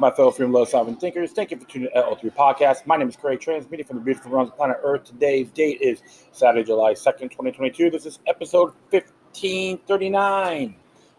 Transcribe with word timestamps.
my 0.00 0.10
fellow 0.10 0.30
freedom 0.30 0.50
love 0.50 0.66
sovereign 0.66 0.96
thinkers. 0.96 1.32
Thank 1.32 1.50
you 1.50 1.58
for 1.58 1.68
tuning 1.68 1.90
in 1.94 2.02
to 2.02 2.08
L3 2.08 2.34
Podcast. 2.34 2.86
My 2.86 2.96
name 2.96 3.10
is 3.10 3.16
Craig, 3.16 3.38
transmitting 3.38 3.84
from 3.84 3.98
the 3.98 4.02
beautiful 4.02 4.32
realms 4.32 4.50
of 4.50 4.56
planet 4.56 4.78
Earth. 4.82 5.04
Today's 5.04 5.50
date 5.50 5.82
is 5.82 6.00
Saturday, 6.32 6.64
July 6.64 6.94
2nd, 6.94 7.30
2022. 7.30 7.90
This 7.90 8.06
is 8.06 8.18
episode 8.26 8.72
1539. 8.88 10.74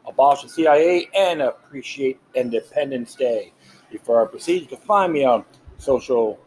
Abolish 0.08 0.42
the 0.42 0.50
CIA 0.50 1.08
and 1.16 1.44
appreciate 1.44 2.20
Independence 2.34 3.14
Day. 3.14 3.54
Before 3.92 4.26
I 4.26 4.28
proceed, 4.28 4.64
you 4.64 4.68
can 4.68 4.80
find 4.80 5.14
me 5.14 5.26
on 5.26 5.46
social 5.78 6.40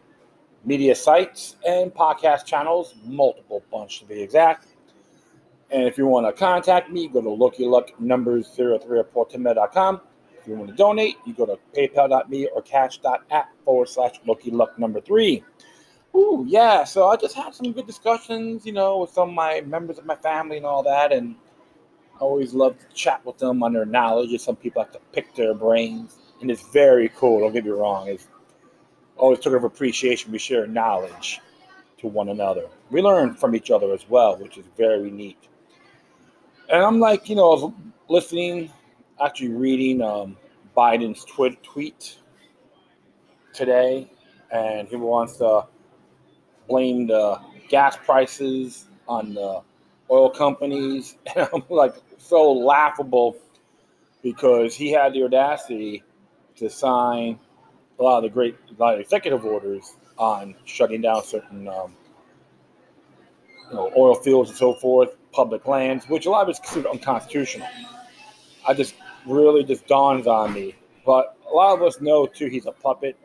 media 0.65 0.93
sites 0.93 1.55
and 1.65 1.93
podcast 1.93 2.43
channels, 2.43 2.95
multiple 3.05 3.63
bunch 3.71 3.99
to 3.99 4.05
be 4.05 4.21
exact. 4.21 4.67
And 5.71 5.83
if 5.83 5.97
you 5.97 6.05
want 6.05 6.27
to 6.27 6.33
contact 6.37 6.91
me, 6.91 7.07
go 7.07 7.21
to 7.21 7.29
Loki 7.29 7.63
Luck 7.63 7.97
numbers 7.97 8.49
03 8.57 8.99
at 8.99 9.11
if 10.45 10.49
you 10.49 10.57
want 10.57 10.69
to 10.69 10.75
donate, 10.75 11.17
you 11.25 11.33
go 11.33 11.47
to 11.47 11.57
paypal.me 11.75 12.49
or 12.53 12.61
cash.app 12.61 13.49
forward 13.65 13.89
slash 13.89 14.19
Loki 14.27 14.51
Luck 14.51 14.77
number 14.77 15.01
three. 15.01 15.43
Ooh, 16.15 16.45
yeah. 16.47 16.83
So 16.83 17.07
I 17.07 17.15
just 17.15 17.35
had 17.35 17.55
some 17.55 17.71
good 17.71 17.87
discussions, 17.87 18.63
you 18.63 18.71
know, 18.71 18.99
with 18.99 19.09
some 19.09 19.29
of 19.29 19.35
my 19.35 19.61
members 19.61 19.97
of 19.97 20.05
my 20.05 20.15
family 20.15 20.57
and 20.57 20.65
all 20.65 20.83
that. 20.83 21.11
And 21.11 21.35
I 22.17 22.19
always 22.19 22.53
love 22.53 22.77
to 22.77 22.85
chat 22.93 23.25
with 23.25 23.39
them 23.39 23.63
on 23.63 23.73
their 23.73 23.87
knowledge. 23.87 24.29
And 24.29 24.39
some 24.39 24.55
people 24.55 24.83
like 24.83 24.91
to 24.91 24.99
pick 25.13 25.33
their 25.33 25.55
brains. 25.55 26.15
And 26.41 26.51
it's 26.51 26.69
very 26.69 27.09
cool. 27.17 27.39
Don't 27.39 27.51
get 27.51 27.65
me 27.65 27.71
wrong. 27.71 28.07
It's 28.07 28.27
always 29.17 29.39
took 29.39 29.53
of 29.53 29.63
appreciation. 29.63 30.31
We 30.31 30.37
share 30.37 30.67
knowledge 30.67 31.41
to 31.97 32.07
one 32.07 32.29
another. 32.29 32.67
We 32.91 33.01
learn 33.01 33.33
from 33.33 33.55
each 33.55 33.71
other 33.71 33.91
as 33.93 34.07
well, 34.07 34.37
which 34.37 34.59
is 34.59 34.65
very 34.77 35.09
neat. 35.09 35.39
And 36.69 36.83
I'm 36.83 36.99
like, 36.99 37.29
you 37.29 37.35
know, 37.35 37.73
listening 38.09 38.71
actually 39.23 39.49
reading 39.49 40.01
um, 40.01 40.37
Biden's 40.75 41.23
tweet 41.25 41.61
tweet 41.63 42.17
today, 43.53 44.09
and 44.51 44.87
he 44.87 44.95
wants 44.95 45.37
to 45.37 45.65
blame 46.67 47.07
the 47.07 47.39
gas 47.69 47.97
prices 47.97 48.85
on 49.07 49.33
the 49.33 49.61
oil 50.11 50.29
companies. 50.29 51.17
And 51.35 51.47
I'm 51.53 51.63
like 51.69 51.95
so 52.17 52.51
laughable 52.51 53.37
because 54.21 54.75
he 54.75 54.91
had 54.91 55.13
the 55.13 55.23
audacity 55.23 56.03
to 56.57 56.69
sign 56.69 57.39
a 57.99 58.03
lot 58.03 58.17
of 58.17 58.23
the 58.23 58.29
great 58.29 58.55
a 58.77 58.81
lot 58.81 58.95
of 58.95 58.99
executive 58.99 59.45
orders 59.45 59.95
on 60.17 60.55
shutting 60.65 61.01
down 61.01 61.23
certain 61.23 61.67
um, 61.67 61.93
you 63.69 63.75
know, 63.75 63.91
oil 63.97 64.15
fields 64.15 64.49
and 64.49 64.57
so 64.57 64.73
forth, 64.73 65.15
public 65.31 65.67
lands, 65.67 66.07
which 66.07 66.25
a 66.25 66.29
lot 66.29 66.43
of 66.43 66.49
it's 66.49 66.59
considered 66.59 66.89
unconstitutional. 66.89 67.67
I 68.67 68.73
just 68.73 68.95
really 69.25 69.63
just 69.63 69.87
dawns 69.87 70.27
on 70.27 70.53
me. 70.53 70.75
But 71.05 71.37
a 71.49 71.53
lot 71.53 71.75
of 71.75 71.81
us 71.83 72.01
know 72.01 72.25
too 72.25 72.47
he's 72.47 72.65
a 72.65 72.71
puppet, 72.71 73.17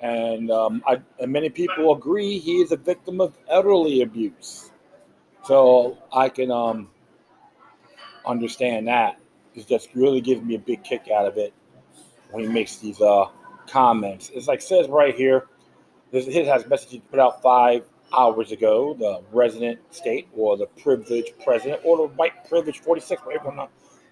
and 0.00 0.50
um, 0.50 0.82
I, 0.86 1.00
and 1.20 1.32
many 1.32 1.50
people 1.50 1.92
agree 1.94 2.38
he 2.38 2.60
is 2.60 2.72
a 2.72 2.76
victim 2.76 3.20
of 3.20 3.36
elderly 3.48 4.02
abuse. 4.02 4.70
So 5.44 5.96
I 6.12 6.28
can 6.28 6.50
um, 6.50 6.90
understand 8.26 8.88
that. 8.88 9.18
It 9.54 9.66
just 9.66 9.88
really 9.94 10.20
gives 10.20 10.42
me 10.42 10.54
a 10.54 10.58
big 10.58 10.84
kick 10.84 11.08
out 11.10 11.26
of 11.26 11.36
it 11.38 11.52
when 12.30 12.44
he 12.44 12.50
makes 12.50 12.76
these 12.76 13.00
uh, 13.00 13.26
comments. 13.66 14.30
It's 14.34 14.46
like 14.46 14.60
says 14.60 14.88
right 14.88 15.14
here. 15.14 15.46
This 16.10 16.26
his 16.26 16.46
has 16.46 16.66
message 16.66 17.02
put 17.10 17.20
out 17.20 17.42
five 17.42 17.84
hours 18.16 18.52
ago. 18.52 18.94
The 18.94 19.22
resident 19.32 19.80
state 19.90 20.28
or 20.34 20.56
the 20.56 20.66
privileged 20.66 21.32
president 21.42 21.80
or 21.84 21.96
the 21.96 22.14
white 22.14 22.48
privileged 22.48 22.82
46, 22.82 23.22
whatever 23.22 23.52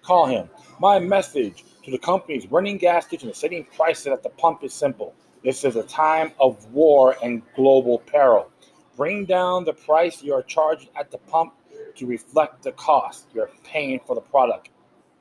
call 0.07 0.25
him. 0.25 0.49
My 0.79 0.99
message 0.99 1.65
to 1.83 1.91
the 1.91 1.97
companies 1.97 2.49
running 2.49 2.77
gas 2.77 3.05
stations 3.05 3.29
and 3.29 3.35
setting 3.35 3.65
prices 3.75 4.07
at 4.07 4.23
the 4.23 4.29
pump 4.29 4.63
is 4.63 4.73
simple. 4.73 5.13
This 5.43 5.65
is 5.65 5.75
a 5.75 5.83
time 5.83 6.31
of 6.39 6.65
war 6.71 7.17
and 7.21 7.41
global 7.55 7.99
peril. 7.99 8.49
Bring 8.95 9.25
down 9.25 9.65
the 9.65 9.73
price 9.73 10.23
you 10.23 10.33
are 10.33 10.43
charging 10.43 10.89
at 10.97 11.11
the 11.11 11.17
pump 11.17 11.53
to 11.97 12.05
reflect 12.05 12.63
the 12.63 12.71
cost 12.71 13.27
you're 13.33 13.51
paying 13.65 13.99
for 14.07 14.15
the 14.15 14.21
product 14.21 14.69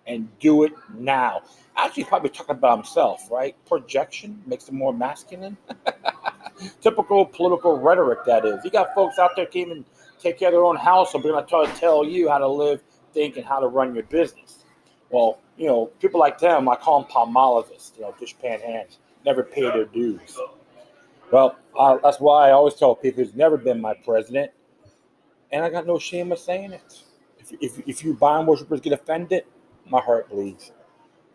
and 0.06 0.28
do 0.38 0.62
it 0.62 0.72
now. 0.94 1.42
Actually, 1.76 2.04
probably 2.04 2.30
talking 2.30 2.54
about 2.54 2.78
himself, 2.78 3.28
right? 3.28 3.56
Projection 3.66 4.40
makes 4.46 4.68
him 4.68 4.76
more 4.76 4.94
masculine. 4.94 5.56
Typical 6.80 7.26
political 7.26 7.76
rhetoric, 7.76 8.20
that 8.24 8.44
is. 8.44 8.64
You 8.64 8.70
got 8.70 8.94
folks 8.94 9.18
out 9.18 9.32
there 9.34 9.46
can't 9.46 9.68
even 9.68 9.84
take 10.20 10.38
care 10.38 10.48
of 10.48 10.54
their 10.54 10.64
own 10.64 10.76
house, 10.76 11.10
so 11.10 11.18
they're 11.18 11.32
going 11.32 11.44
to 11.44 11.50
try 11.50 11.66
to 11.66 11.80
tell 11.80 12.04
you 12.04 12.28
how 12.28 12.38
to 12.38 12.48
live, 12.48 12.80
think, 13.12 13.36
and 13.36 13.44
how 13.44 13.58
to 13.58 13.66
run 13.66 13.92
your 13.92 14.04
business. 14.04 14.62
Well, 15.10 15.38
you 15.56 15.66
know, 15.66 15.86
people 16.00 16.20
like 16.20 16.38
them, 16.38 16.68
I 16.68 16.76
call 16.76 17.02
them 17.02 17.10
palmolivists, 17.10 17.96
you 17.96 18.02
know, 18.02 18.14
dishpan 18.20 18.60
hands, 18.60 18.98
never 19.24 19.42
pay 19.42 19.62
their 19.62 19.84
dues. 19.84 20.38
Well, 21.30 21.56
uh, 21.78 21.98
that's 22.02 22.20
why 22.20 22.48
I 22.48 22.52
always 22.52 22.74
tell 22.74 22.94
people 22.94 23.24
he's 23.24 23.34
never 23.34 23.56
been 23.56 23.80
my 23.80 23.94
president, 23.94 24.52
and 25.52 25.64
I 25.64 25.70
got 25.70 25.86
no 25.86 25.98
shame 25.98 26.32
of 26.32 26.38
saying 26.38 26.72
it. 26.72 27.02
If, 27.38 27.52
if, 27.60 27.88
if 27.88 28.04
you 28.04 28.14
Biden 28.14 28.46
worshippers 28.46 28.80
get 28.80 28.92
offended, 28.92 29.44
my 29.88 30.00
heart 30.00 30.28
bleeds. 30.28 30.72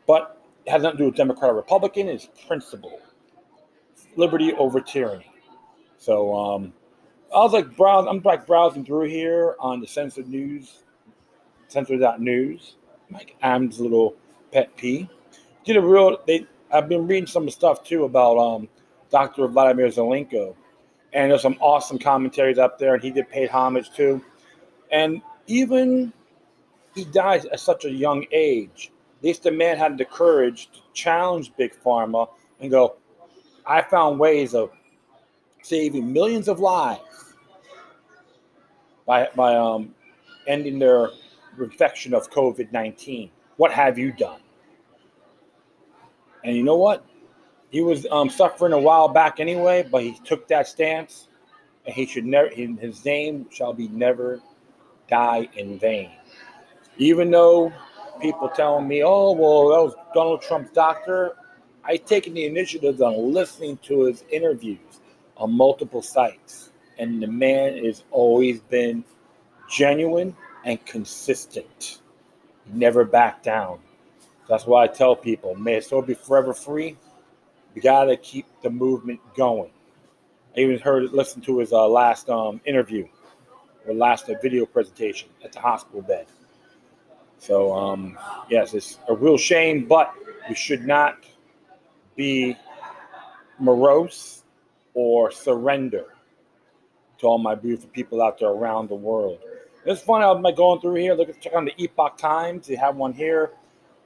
But 0.08 0.42
it 0.66 0.72
has 0.72 0.84
nothing 0.84 0.98
to 0.98 1.04
do 1.04 1.06
with 1.08 1.16
Democrat 1.16 1.52
or 1.52 1.56
Republican, 1.56 2.10
it's 2.10 2.28
principle. 2.48 3.00
Liberty 4.16 4.54
over 4.54 4.82
tyranny. 4.82 5.32
So 5.98 6.36
um, 6.36 6.74
I 7.34 7.40
was 7.40 7.54
like 7.54 7.76
browsing, 7.78 8.10
I'm 8.10 8.22
like 8.24 8.46
browsing 8.46 8.84
through 8.84 9.08
here 9.08 9.56
on 9.60 9.80
the 9.80 9.88
censored 9.88 10.28
news, 10.28 10.84
censored.news 11.70 12.76
Mike 13.12 13.36
Adams' 13.42 13.80
little 13.80 14.16
pet 14.52 14.76
peeve. 14.78 15.08
Did 15.66 15.78
a 15.78 15.82
real. 15.82 16.18
They. 16.26 16.48
I've 16.72 16.88
been 16.88 17.06
reading 17.06 17.28
some 17.28 17.50
stuff 17.50 17.84
too 17.84 18.06
about 18.06 18.38
um, 18.38 18.70
Dr. 19.12 19.48
Vladimir 19.48 19.88
Zelenko, 19.88 20.56
and 21.14 21.32
there's 21.32 21.42
some 21.42 21.58
awesome 21.60 22.00
commentaries 22.00 22.58
up 22.58 22.80
there, 22.80 22.94
and 22.94 23.04
he 23.04 23.12
did 23.12 23.30
pay 23.30 23.46
homage 23.46 23.92
too. 23.92 24.24
And 24.92 25.22
even 25.48 26.14
he 26.96 27.04
died 27.06 27.46
at 27.48 27.60
such 27.60 27.86
a 27.86 27.92
young 27.92 28.26
age. 28.32 28.92
At 29.20 29.24
least 29.26 29.44
the 29.44 29.52
man 29.52 29.78
had 29.78 29.98
the 29.98 30.06
courage 30.06 30.72
to 30.72 30.80
challenge 30.94 31.52
big 31.58 31.74
pharma 31.84 32.30
and 32.60 32.72
go, 32.72 32.96
"I 33.66 33.82
found 33.82 34.20
ways 34.20 34.56
of 34.56 34.72
saving 35.62 36.12
millions 36.12 36.48
of 36.48 36.60
lives 36.60 37.36
by 39.06 39.28
by 39.36 39.56
um, 39.56 39.94
ending 40.48 40.80
their 40.80 41.10
infection 41.60 42.14
of 42.14 42.30
COVID 42.30 42.72
19. 42.72 43.30
What 43.58 43.72
have 43.72 43.98
you 43.98 44.12
done? 44.12 44.40
And 46.44 46.56
you 46.56 46.64
know 46.64 46.78
what? 46.78 47.06
He 47.70 47.82
was 47.82 48.06
um, 48.12 48.30
suffering 48.30 48.74
a 48.74 48.80
while 48.80 49.08
back 49.08 49.40
anyway, 49.40 49.88
but 49.90 50.04
he 50.04 50.18
took 50.26 50.48
that 50.50 50.68
stance, 50.68 51.30
and 51.86 51.96
he 51.96 52.06
should 52.06 52.26
never. 52.26 52.50
His 52.50 53.06
name 53.06 53.48
shall 53.50 53.74
be 53.74 53.88
never 53.88 54.42
die 55.10 55.48
in 55.56 55.80
vain. 55.80 56.12
Even 56.98 57.32
though 57.32 57.72
people 58.22 58.50
telling 58.50 58.88
me, 58.88 59.04
"Oh, 59.04 59.32
well, 59.32 59.70
that 59.70 59.84
was 59.84 59.96
Donald 60.14 60.42
Trump's 60.42 60.72
doctor," 60.72 61.38
I 61.86 61.98
taken 61.98 62.34
the 62.34 62.46
initiative 62.46 63.02
on 63.02 63.34
listening 63.34 63.78
to 63.84 64.02
his 64.02 64.24
interviews 64.30 65.00
on 65.38 65.54
multiple 65.54 66.02
sites, 66.02 66.72
and 66.98 67.24
the 67.24 67.28
man 67.28 67.86
has 67.86 68.04
always 68.12 68.60
been 68.60 69.06
genuine 69.70 70.36
and 70.66 70.84
consistent. 70.86 72.00
Never 72.68 73.04
back 73.04 73.44
down. 73.44 73.80
That's 74.48 74.66
why 74.66 74.84
I 74.84 74.88
tell 74.88 75.16
people, 75.16 75.56
may 75.56 75.76
it 75.76 75.86
still 75.86 76.02
be 76.02 76.14
forever 76.14 76.54
free. 76.54 76.98
We 77.74 77.82
gotta 77.82 78.18
keep 78.18 78.46
the 78.62 78.70
movement 78.70 79.20
going. 79.36 79.72
I 80.56 80.62
even 80.62 80.80
heard, 80.80 81.12
listened 81.14 81.46
to 81.46 81.60
his 81.60 81.72
uh, 81.72 81.88
last 81.88 82.30
um, 82.30 82.60
interview 82.66 83.08
or 83.88 83.94
last 83.94 84.30
uh, 84.30 84.36
video 84.42 84.66
presentation 84.66 85.30
at 85.44 85.54
the 85.54 85.60
hospital 85.60 86.02
bed. 86.02 86.28
So, 87.38 87.74
um, 87.74 88.18
yes, 88.50 88.74
it's 88.74 89.00
a 89.08 89.16
real 89.16 89.38
shame, 89.38 89.86
but 89.86 90.14
we 90.50 90.56
should 90.56 90.86
not 90.86 91.24
be 92.16 92.56
morose 93.58 94.44
or 94.94 95.32
surrender 95.32 96.06
to 97.20 97.28
all 97.28 97.38
my 97.38 97.56
beautiful 97.56 97.90
people 97.90 98.22
out 98.22 98.40
there 98.40 98.50
around 98.50 98.90
the 98.90 98.96
world. 98.96 99.40
It's 99.86 100.02
fun. 100.02 100.22
I'm 100.22 100.42
like 100.42 100.56
going 100.56 100.80
through 100.80 100.96
here. 100.96 101.16
Look 101.16 101.30
at 101.30 101.42
check 101.42 101.54
on 101.56 101.66
the 101.66 101.74
Epoch 101.78 102.18
Times. 102.18 102.68
They 102.68 102.76
have 102.76 102.96
one 102.96 103.14
here. 103.14 103.52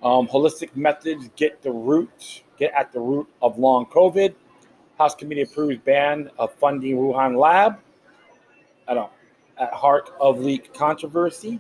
Um, 0.01 0.27
holistic 0.27 0.75
methods 0.75 1.30
get 1.36 1.62
the 1.62 1.72
root, 1.72 2.44
get 2.57 2.72
at 2.74 2.94
the 2.94 3.00
root 3.00 3.27
of 3.42 3.57
long 3.57 3.86
COVID. 3.88 4.33
House 4.98 5.16
committee 5.16 5.42
approves 5.42 5.80
ban 5.83 6.30
of 6.38 6.54
funding 6.54 6.95
Wuhan 6.95 7.38
lab. 7.38 7.80
I 8.88 8.94
don't. 8.94 9.12
At 9.57 9.74
heart 9.74 10.12
of 10.19 10.39
leak 10.39 10.74
controversy. 10.74 11.60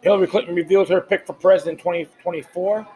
Hillary 0.00 0.26
Clinton 0.26 0.54
reveals 0.54 0.88
her 0.88 1.00
pick 1.00 1.26
for 1.26 1.32
president 1.32 1.78
2024. 1.78 2.86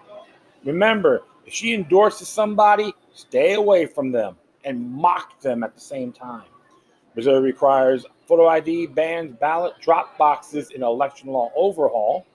Remember, 0.64 1.22
if 1.44 1.52
she 1.52 1.74
endorses 1.74 2.28
somebody, 2.28 2.94
stay 3.12 3.54
away 3.54 3.86
from 3.86 4.12
them 4.12 4.36
and 4.64 4.90
mock 4.90 5.40
them 5.40 5.64
at 5.64 5.74
the 5.74 5.80
same 5.80 6.12
time. 6.12 6.44
Missouri 7.14 7.40
requires 7.40 8.06
photo 8.26 8.48
ID, 8.48 8.86
bans 8.86 9.34
ballot 9.38 9.74
drop 9.80 10.16
boxes 10.16 10.70
in 10.70 10.82
election 10.82 11.28
law 11.28 11.50
overhaul. 11.54 12.26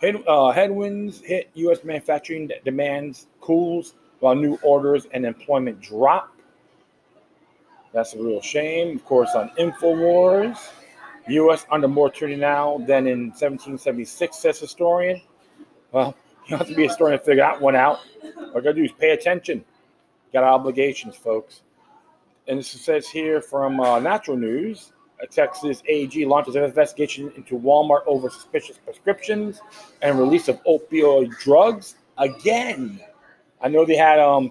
Head, 0.00 0.16
uh, 0.26 0.50
headwinds 0.50 1.20
hit 1.20 1.50
U.S. 1.54 1.84
manufacturing 1.84 2.50
demands 2.64 3.26
cools 3.40 3.94
while 4.20 4.34
new 4.34 4.58
orders 4.62 5.06
and 5.12 5.26
employment 5.26 5.80
drop. 5.80 6.34
That's 7.92 8.14
a 8.14 8.22
real 8.22 8.40
shame. 8.40 8.96
Of 8.96 9.04
course, 9.04 9.34
on 9.34 9.50
InfoWars, 9.58 10.58
U.S. 11.28 11.66
under 11.70 11.88
more 11.88 12.10
tyranny 12.10 12.36
now 12.36 12.78
than 12.86 13.06
in 13.06 13.28
1776, 13.28 14.36
says 14.36 14.58
historian. 14.58 15.20
Well, 15.92 16.14
you 16.46 16.56
have 16.56 16.66
to 16.68 16.74
be 16.74 16.84
a 16.84 16.88
historian 16.88 17.18
to 17.18 17.24
figure 17.24 17.42
that 17.42 17.60
one 17.60 17.76
out. 17.76 17.98
All 18.22 18.54
you 18.54 18.62
gotta 18.62 18.74
do 18.74 18.84
is 18.84 18.92
pay 18.92 19.10
attention. 19.10 19.64
Got 20.32 20.44
obligations, 20.44 21.16
folks. 21.16 21.62
And 22.50 22.58
this 22.58 22.68
says 22.68 23.08
here 23.08 23.40
from 23.40 23.78
uh, 23.78 24.00
Natural 24.00 24.36
News 24.36 24.92
a 25.22 25.26
Texas 25.28 25.84
AG 25.86 26.24
launches 26.26 26.56
an 26.56 26.64
investigation 26.64 27.30
into 27.36 27.56
Walmart 27.56 28.00
over 28.06 28.28
suspicious 28.28 28.76
prescriptions 28.76 29.60
and 30.02 30.18
release 30.18 30.48
of 30.48 30.60
opioid 30.64 31.30
drugs 31.38 31.94
again. 32.18 33.00
I 33.60 33.68
know 33.68 33.84
they 33.84 33.94
had 33.94 34.18
um 34.18 34.50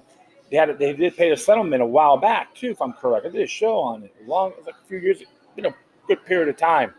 they 0.49 0.55
had 0.55 0.79
they 0.79 0.93
did 0.93 1.17
pay 1.17 1.31
a 1.31 1.35
settlement 1.35 1.81
a 1.81 1.85
while 1.85 2.15
back 2.15 2.55
too, 2.55 2.69
if 2.71 2.81
I'm 2.81 2.93
correct. 2.93 3.25
I 3.25 3.31
did 3.31 3.41
a 3.41 3.47
show 3.47 3.77
on 3.79 4.03
it 4.03 4.15
long 4.25 4.53
like 4.65 4.75
a 4.81 4.87
few 4.87 4.99
years, 4.99 5.21
been 5.57 5.65
a 5.65 5.75
good 6.07 6.23
period 6.25 6.47
of 6.47 6.55
time. 6.55 6.93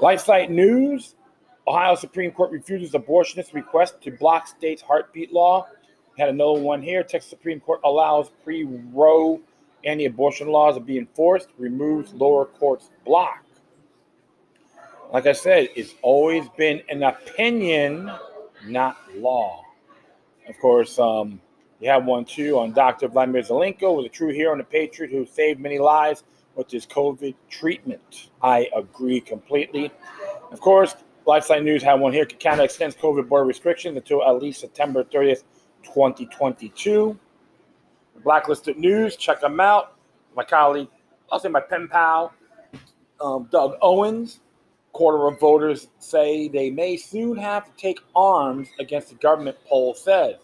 LifeSite 0.00 0.50
News: 0.50 1.14
Ohio 1.68 1.94
Supreme 1.94 2.32
Court 2.32 2.50
refuses 2.50 2.94
abortionist 2.94 3.54
request 3.54 4.02
to 4.02 4.10
block 4.10 4.48
state's 4.48 4.82
heartbeat 4.82 5.32
law. 5.32 5.68
Had 6.18 6.30
another 6.30 6.60
one 6.60 6.82
here. 6.82 7.04
Texas 7.04 7.30
Supreme 7.30 7.60
Court 7.60 7.80
allows 7.84 8.30
pre-Roe 8.42 9.40
anti 9.84 10.06
abortion 10.06 10.48
laws 10.48 10.76
are 10.76 10.80
being 10.80 11.00
enforced, 11.00 11.48
removes 11.58 12.12
lower 12.14 12.46
court's 12.46 12.90
block. 13.04 13.44
Like 15.12 15.26
I 15.26 15.32
said, 15.32 15.68
it's 15.74 15.94
always 16.02 16.48
been 16.56 16.82
an 16.88 17.02
opinion, 17.02 18.10
not 18.66 18.96
law. 19.16 19.64
Of 20.48 20.58
course, 20.60 20.98
um, 20.98 21.40
you 21.80 21.88
have 21.88 22.04
one 22.04 22.24
too 22.24 22.58
on 22.58 22.72
Dr. 22.72 23.08
Vladimir 23.08 23.42
Zelenko, 23.42 23.96
was 23.96 24.06
a 24.06 24.10
true 24.10 24.32
hero 24.32 24.52
and 24.52 24.60
a 24.60 24.64
patriot 24.64 25.10
who 25.10 25.26
saved 25.26 25.58
many 25.58 25.78
lives 25.78 26.22
with 26.54 26.70
his 26.70 26.86
COVID 26.86 27.34
treatment. 27.48 28.30
I 28.42 28.68
agree 28.76 29.20
completely. 29.20 29.90
Of 30.52 30.60
course, 30.60 30.94
LifeSite 31.26 31.64
News 31.64 31.82
had 31.82 31.94
one 31.94 32.12
here. 32.12 32.24
Canada 32.24 32.64
extends 32.64 32.96
COVID 32.96 33.28
border 33.28 33.46
restrictions 33.46 33.96
until 33.96 34.22
at 34.24 34.42
least 34.42 34.60
September 34.60 35.04
30th, 35.04 35.44
2022. 35.84 37.18
Blacklisted 38.22 38.78
News, 38.78 39.16
check 39.16 39.40
them 39.40 39.60
out. 39.60 39.96
My 40.36 40.44
colleague, 40.44 40.88
I'll 41.30 41.40
say 41.40 41.48
my 41.48 41.60
pen 41.60 41.88
pal, 41.88 42.32
um, 43.20 43.48
Doug 43.50 43.76
Owens. 43.82 44.40
Quarter 44.92 45.28
of 45.28 45.38
voters 45.38 45.86
say 46.00 46.48
they 46.48 46.68
may 46.68 46.96
soon 46.96 47.36
have 47.36 47.64
to 47.64 47.70
take 47.80 48.00
arms 48.16 48.68
against 48.80 49.10
the 49.10 49.14
government, 49.14 49.56
poll 49.68 49.94
says. 49.94 50.34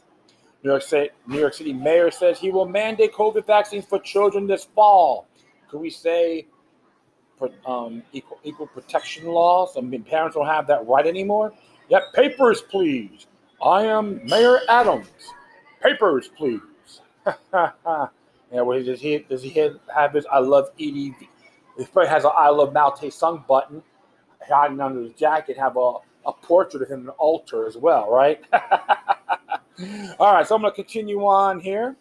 New 0.62 0.70
York, 0.70 0.82
City, 0.82 1.10
New 1.26 1.40
York 1.40 1.54
City 1.54 1.72
mayor 1.72 2.10
says 2.12 2.38
he 2.38 2.50
will 2.50 2.66
mandate 2.66 3.12
COVID 3.12 3.44
vaccines 3.46 3.84
for 3.84 3.98
children 3.98 4.46
this 4.46 4.64
fall. 4.74 5.26
Could 5.68 5.80
we 5.80 5.90
say 5.90 6.46
um, 7.66 8.02
equal, 8.12 8.38
equal 8.44 8.68
protection 8.68 9.26
laws? 9.26 9.76
Mean, 9.80 10.04
parents 10.04 10.36
don't 10.36 10.46
have 10.46 10.68
that 10.68 10.86
right 10.86 11.06
anymore. 11.06 11.52
Yep, 11.88 12.12
papers, 12.14 12.62
please. 12.62 13.26
I 13.62 13.84
am 13.84 14.24
Mayor 14.26 14.60
Adams. 14.68 15.08
Papers, 15.82 16.30
please. 16.36 16.60
yeah, 17.52 18.08
well, 18.50 18.82
does 18.82 19.00
he 19.00 19.18
does 19.18 19.42
he 19.42 19.50
have 19.94 20.12
his 20.12 20.26
I 20.26 20.38
love 20.38 20.70
Edie? 20.78 21.14
He 21.76 21.84
probably 21.86 22.08
has 22.08 22.24
an 22.24 22.30
I 22.36 22.48
love 22.48 22.72
Mao 22.72 22.90
Tse-tung 22.90 23.44
button 23.48 23.82
hiding 24.48 24.80
under 24.80 25.02
his 25.02 25.12
jacket. 25.12 25.56
Have 25.58 25.76
a, 25.76 25.94
a 26.24 26.32
portrait 26.32 26.82
of 26.82 26.88
him 26.88 27.08
an 27.08 27.08
altar 27.10 27.66
as 27.66 27.76
well, 27.76 28.10
right? 28.10 28.42
All 30.18 30.32
right, 30.32 30.46
so 30.46 30.54
I'm 30.54 30.62
going 30.62 30.72
to 30.72 30.74
continue 30.74 31.20
on 31.26 31.60
here. 31.60 31.96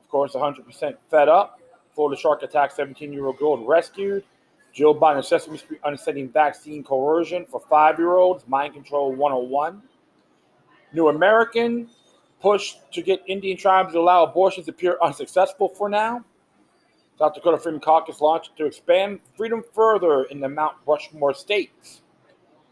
Of 0.00 0.08
course, 0.08 0.34
100% 0.34 0.96
fed 1.10 1.28
up. 1.28 1.60
Florida 1.94 2.20
shark 2.20 2.42
attack 2.42 2.70
17 2.72 3.12
year 3.12 3.26
old 3.26 3.38
girl 3.38 3.64
rescued. 3.64 4.24
Joe 4.72 4.94
Biden 4.94 5.24
Sesame 5.24 5.56
Street 5.56 5.80
understanding 5.84 6.28
vaccine 6.28 6.82
coercion 6.82 7.46
for 7.46 7.60
five 7.70 7.98
year 7.98 8.16
olds. 8.16 8.46
Mind 8.48 8.74
control 8.74 9.12
101. 9.12 9.82
New 10.92 11.08
American 11.08 11.88
push 12.44 12.74
to 12.92 13.00
get 13.00 13.22
Indian 13.26 13.56
tribes 13.56 13.94
to 13.94 13.98
allow 13.98 14.22
abortions 14.22 14.68
appear 14.68 14.98
unsuccessful 15.02 15.70
for 15.70 15.88
now. 15.88 16.22
South 17.18 17.32
Dakota 17.32 17.56
Freedom 17.56 17.80
Caucus 17.80 18.20
launched 18.20 18.54
to 18.58 18.66
expand 18.66 19.20
freedom 19.34 19.64
further 19.72 20.24
in 20.24 20.40
the 20.40 20.48
Mount 20.50 20.74
Rushmore 20.86 21.32
states. 21.32 22.02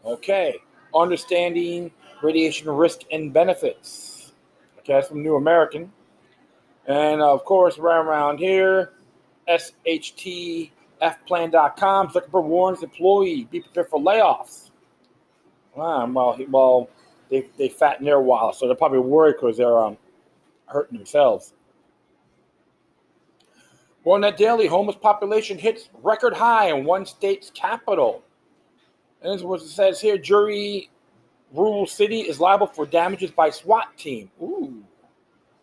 Okay, 0.05 0.57
understanding 0.93 1.89
radiation 2.21 2.69
risk 2.69 2.99
and 3.11 3.33
benefits. 3.33 4.33
Okay, 4.77 4.93
that's 4.93 5.07
from 5.07 5.23
New 5.23 5.37
American. 5.37 5.91
And 6.85 7.23
of 7.23 7.43
course, 7.43 7.79
right 7.79 7.97
around 7.97 8.37
here, 8.37 8.93
SHTFplan.com. 9.49 12.09
Zuckerberg 12.09 12.43
warns 12.43 12.83
employee 12.83 13.47
be 13.49 13.61
prepared 13.61 13.89
for 13.89 13.99
layoffs. 13.99 14.69
Wow, 15.75 16.05
well, 16.05 16.37
well, 16.51 16.89
they 17.33 17.49
they 17.57 17.67
fatten 17.67 18.05
their 18.05 18.21
wallet, 18.21 18.55
so 18.55 18.67
they're 18.67 18.75
probably 18.75 18.99
worried 18.99 19.35
because 19.41 19.57
they're 19.57 19.79
um, 19.79 19.97
hurting 20.67 20.97
themselves. 20.97 21.53
Well, 24.03 24.19
that 24.21 24.37
daily 24.37 24.67
homeless 24.67 24.97
population 24.97 25.57
hits 25.57 25.89
record 26.01 26.33
high 26.33 26.67
in 26.67 26.85
one 26.85 27.05
state's 27.05 27.49
capital. 27.49 28.21
And 29.21 29.33
this 29.33 29.63
it 29.63 29.67
says 29.69 29.99
here: 29.99 30.17
jury 30.17 30.89
rural 31.51 31.87
city 31.87 32.21
is 32.21 32.39
liable 32.39 32.67
for 32.67 32.85
damages 32.85 33.31
by 33.31 33.49
SWAT 33.49 33.97
team. 33.97 34.29
Ooh, 34.41 34.83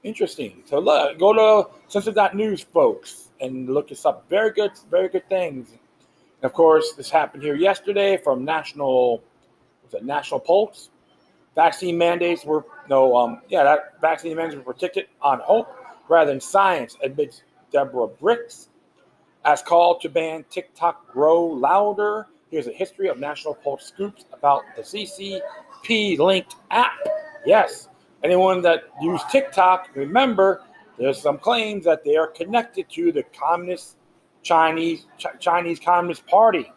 interesting. 0.02 0.62
So 0.66 0.80
look, 0.80 1.18
go 1.18 1.32
to 1.32 1.70
Censored.news, 1.88 2.62
folks, 2.62 3.28
and 3.40 3.68
look 3.68 3.88
this 3.88 4.04
up. 4.04 4.28
Very 4.28 4.50
good, 4.52 4.72
very 4.90 5.08
good 5.08 5.28
things. 5.28 5.68
And 5.70 6.44
of 6.44 6.52
course, 6.52 6.94
this 6.94 7.10
happened 7.10 7.42
here 7.42 7.54
yesterday 7.54 8.16
from 8.16 8.44
National, 8.44 9.22
was 9.84 9.94
it 9.94 10.04
National 10.04 10.40
Pulse? 10.40 10.90
Vaccine 11.54 11.98
mandates 11.98 12.44
were 12.44 12.64
no, 12.88 13.16
um, 13.16 13.40
yeah, 13.48 13.64
that 13.64 14.00
vaccine 14.00 14.36
mandates 14.36 14.56
were 14.56 14.72
protected 14.72 15.06
on 15.20 15.40
hope 15.40 15.68
rather 16.08 16.30
than 16.30 16.40
science, 16.40 16.96
admits 17.02 17.42
Deborah 17.72 18.08
Birx. 18.08 18.68
As 19.44 19.62
called 19.62 20.00
to 20.02 20.08
ban 20.08 20.44
TikTok 20.50 21.10
grow 21.10 21.44
louder, 21.44 22.26
here's 22.50 22.66
a 22.66 22.72
history 22.72 23.08
of 23.08 23.18
National 23.18 23.54
Pulse 23.54 23.84
scoops 23.86 24.24
about 24.32 24.64
the 24.76 24.82
CCP 24.82 26.18
linked 26.18 26.56
app. 26.70 26.92
Yes, 27.46 27.88
anyone 28.22 28.60
that 28.62 28.84
used 29.00 29.28
TikTok, 29.30 29.90
remember 29.94 30.62
there's 30.98 31.20
some 31.20 31.38
claims 31.38 31.84
that 31.86 32.04
they 32.04 32.16
are 32.16 32.26
connected 32.26 32.90
to 32.90 33.12
the 33.12 33.22
Communist 33.22 33.96
Chinese 34.42 35.06
Ch- 35.16 35.38
Chinese 35.38 35.80
Communist 35.80 36.26
Party. 36.26 36.70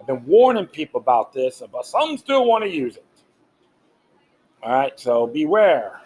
I've 0.00 0.06
been 0.06 0.24
warning 0.24 0.66
people 0.66 1.00
about 1.00 1.32
this, 1.32 1.62
but 1.70 1.84
some 1.84 2.16
still 2.16 2.46
want 2.46 2.64
to 2.64 2.70
use 2.70 2.96
it. 2.96 3.04
All 4.62 4.72
right, 4.72 4.98
so 4.98 5.26
beware. 5.26 6.00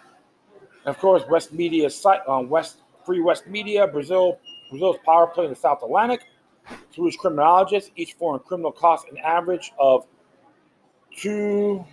Of 0.85 0.97
course, 0.97 1.23
West 1.29 1.53
Media 1.53 1.89
site 1.89 2.21
on 2.27 2.45
uh, 2.45 2.47
West 2.47 2.77
Free 3.05 3.21
West 3.21 3.45
Media, 3.47 3.85
Brazil, 3.85 4.39
Brazil's 4.71 4.97
power 5.05 5.27
play 5.27 5.43
in 5.43 5.49
the 5.51 5.55
South 5.55 5.83
Atlantic. 5.83 6.21
Swedish 6.93 7.17
criminologists, 7.17 7.91
each 7.95 8.13
foreign 8.13 8.39
criminal 8.39 8.71
costs 8.71 9.09
an 9.11 9.17
average 9.19 9.71
of 9.79 10.05
two, 11.15 11.85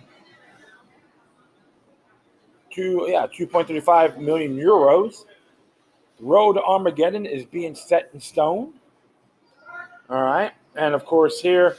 two, 2.73 3.05
yeah, 3.09 3.27
2.35 3.27 4.17
million 4.17 4.57
euros. 4.57 5.25
Road 6.19 6.53
to 6.53 6.63
Armageddon 6.63 7.25
is 7.25 7.45
being 7.45 7.75
set 7.75 8.09
in 8.13 8.19
stone. 8.19 8.73
All 10.09 10.21
right, 10.21 10.51
and 10.75 10.93
of 10.93 11.05
course 11.05 11.39
here 11.39 11.77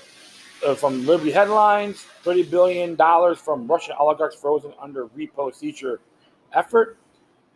uh, 0.66 0.74
from 0.74 1.06
Liberty 1.06 1.30
Headlines, 1.30 2.06
$30 2.24 2.50
billion 2.50 2.96
from 3.36 3.66
Russian 3.66 3.94
oligarchs 3.98 4.36
frozen 4.36 4.72
under 4.80 5.06
repo 5.08 5.54
seizure 5.54 6.00
effort. 6.52 6.98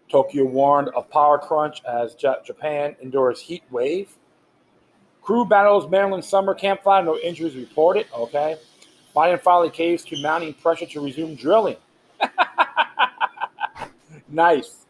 Tokyo 0.09 0.45
warned 0.45 0.89
of 0.91 1.11
power 1.11 1.39
crunch 1.39 1.83
as 1.85 2.15
Japan 2.15 2.97
endures 3.03 3.41
heat 3.41 3.63
wave. 3.71 4.11
Crew 5.23 5.45
battles 5.45 5.91
Maryland 5.91 6.25
summer 6.25 6.55
campfire, 6.55 7.05
no 7.05 7.19
injuries 7.19 7.55
reported. 7.55 8.07
Okay. 8.17 8.57
Biden 9.15 9.41
finally 9.41 9.71
caves 9.71 10.05
to 10.05 10.21
mounting 10.23 10.55
pressure 10.55 10.87
to 10.87 11.01
resume 11.01 11.35
drilling. 11.35 11.77
nice. 14.29 14.87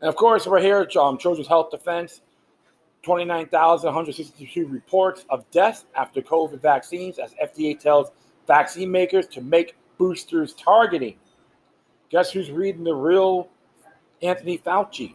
And 0.00 0.08
of 0.08 0.16
course, 0.16 0.46
we're 0.46 0.60
here 0.60 0.78
at 0.78 0.94
um, 0.96 1.18
Children's 1.18 1.48
Health 1.48 1.70
Defense. 1.70 2.20
29,162 3.04 4.66
reports 4.66 5.24
of 5.28 5.48
deaths 5.50 5.84
after 5.94 6.22
COVID 6.22 6.60
vaccines 6.60 7.18
as 7.18 7.34
FDA 7.34 7.78
tells 7.78 8.10
vaccine 8.46 8.90
makers 8.90 9.26
to 9.28 9.40
make 9.40 9.76
boosters 9.98 10.54
targeting. 10.54 11.16
Guess 12.10 12.32
who's 12.32 12.50
reading 12.50 12.84
the 12.84 12.94
real 12.94 13.48
Anthony 14.22 14.58
Fauci? 14.58 15.14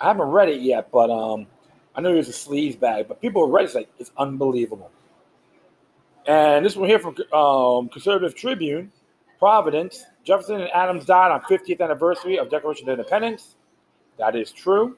I 0.00 0.08
haven't 0.08 0.28
read 0.28 0.48
it 0.48 0.60
yet, 0.60 0.90
but 0.90 1.10
um, 1.10 1.46
I 1.94 2.00
know 2.00 2.10
he 2.10 2.16
was 2.16 2.28
a 2.28 2.32
sleaze 2.32 2.78
bag, 2.78 3.06
but 3.08 3.20
people 3.20 3.48
read 3.48 3.62
it. 3.62 3.66
It's 3.66 3.74
like, 3.74 3.88
it's 3.98 4.10
unbelievable. 4.16 4.90
And 6.26 6.64
this 6.64 6.76
one 6.76 6.88
here 6.88 6.98
from 6.98 7.16
um, 7.32 7.88
Conservative 7.88 8.34
Tribune, 8.34 8.90
Providence. 9.38 10.04
Jefferson 10.24 10.60
and 10.60 10.70
Adams 10.70 11.04
died 11.04 11.32
on 11.32 11.40
50th 11.42 11.80
anniversary 11.80 12.38
of 12.38 12.48
Declaration 12.48 12.88
of 12.88 12.98
Independence. 12.98 13.56
That 14.18 14.36
is 14.36 14.52
true. 14.52 14.96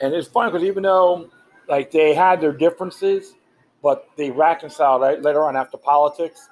And 0.00 0.14
it's 0.14 0.28
funny 0.28 0.50
because 0.50 0.66
even 0.66 0.82
though 0.82 1.30
like 1.68 1.90
they 1.90 2.14
had 2.14 2.40
their 2.40 2.52
differences, 2.52 3.34
but 3.82 4.08
they 4.16 4.30
reconciled 4.30 5.02
right, 5.02 5.20
later 5.20 5.44
on 5.44 5.56
after 5.56 5.76
politics, 5.76 6.48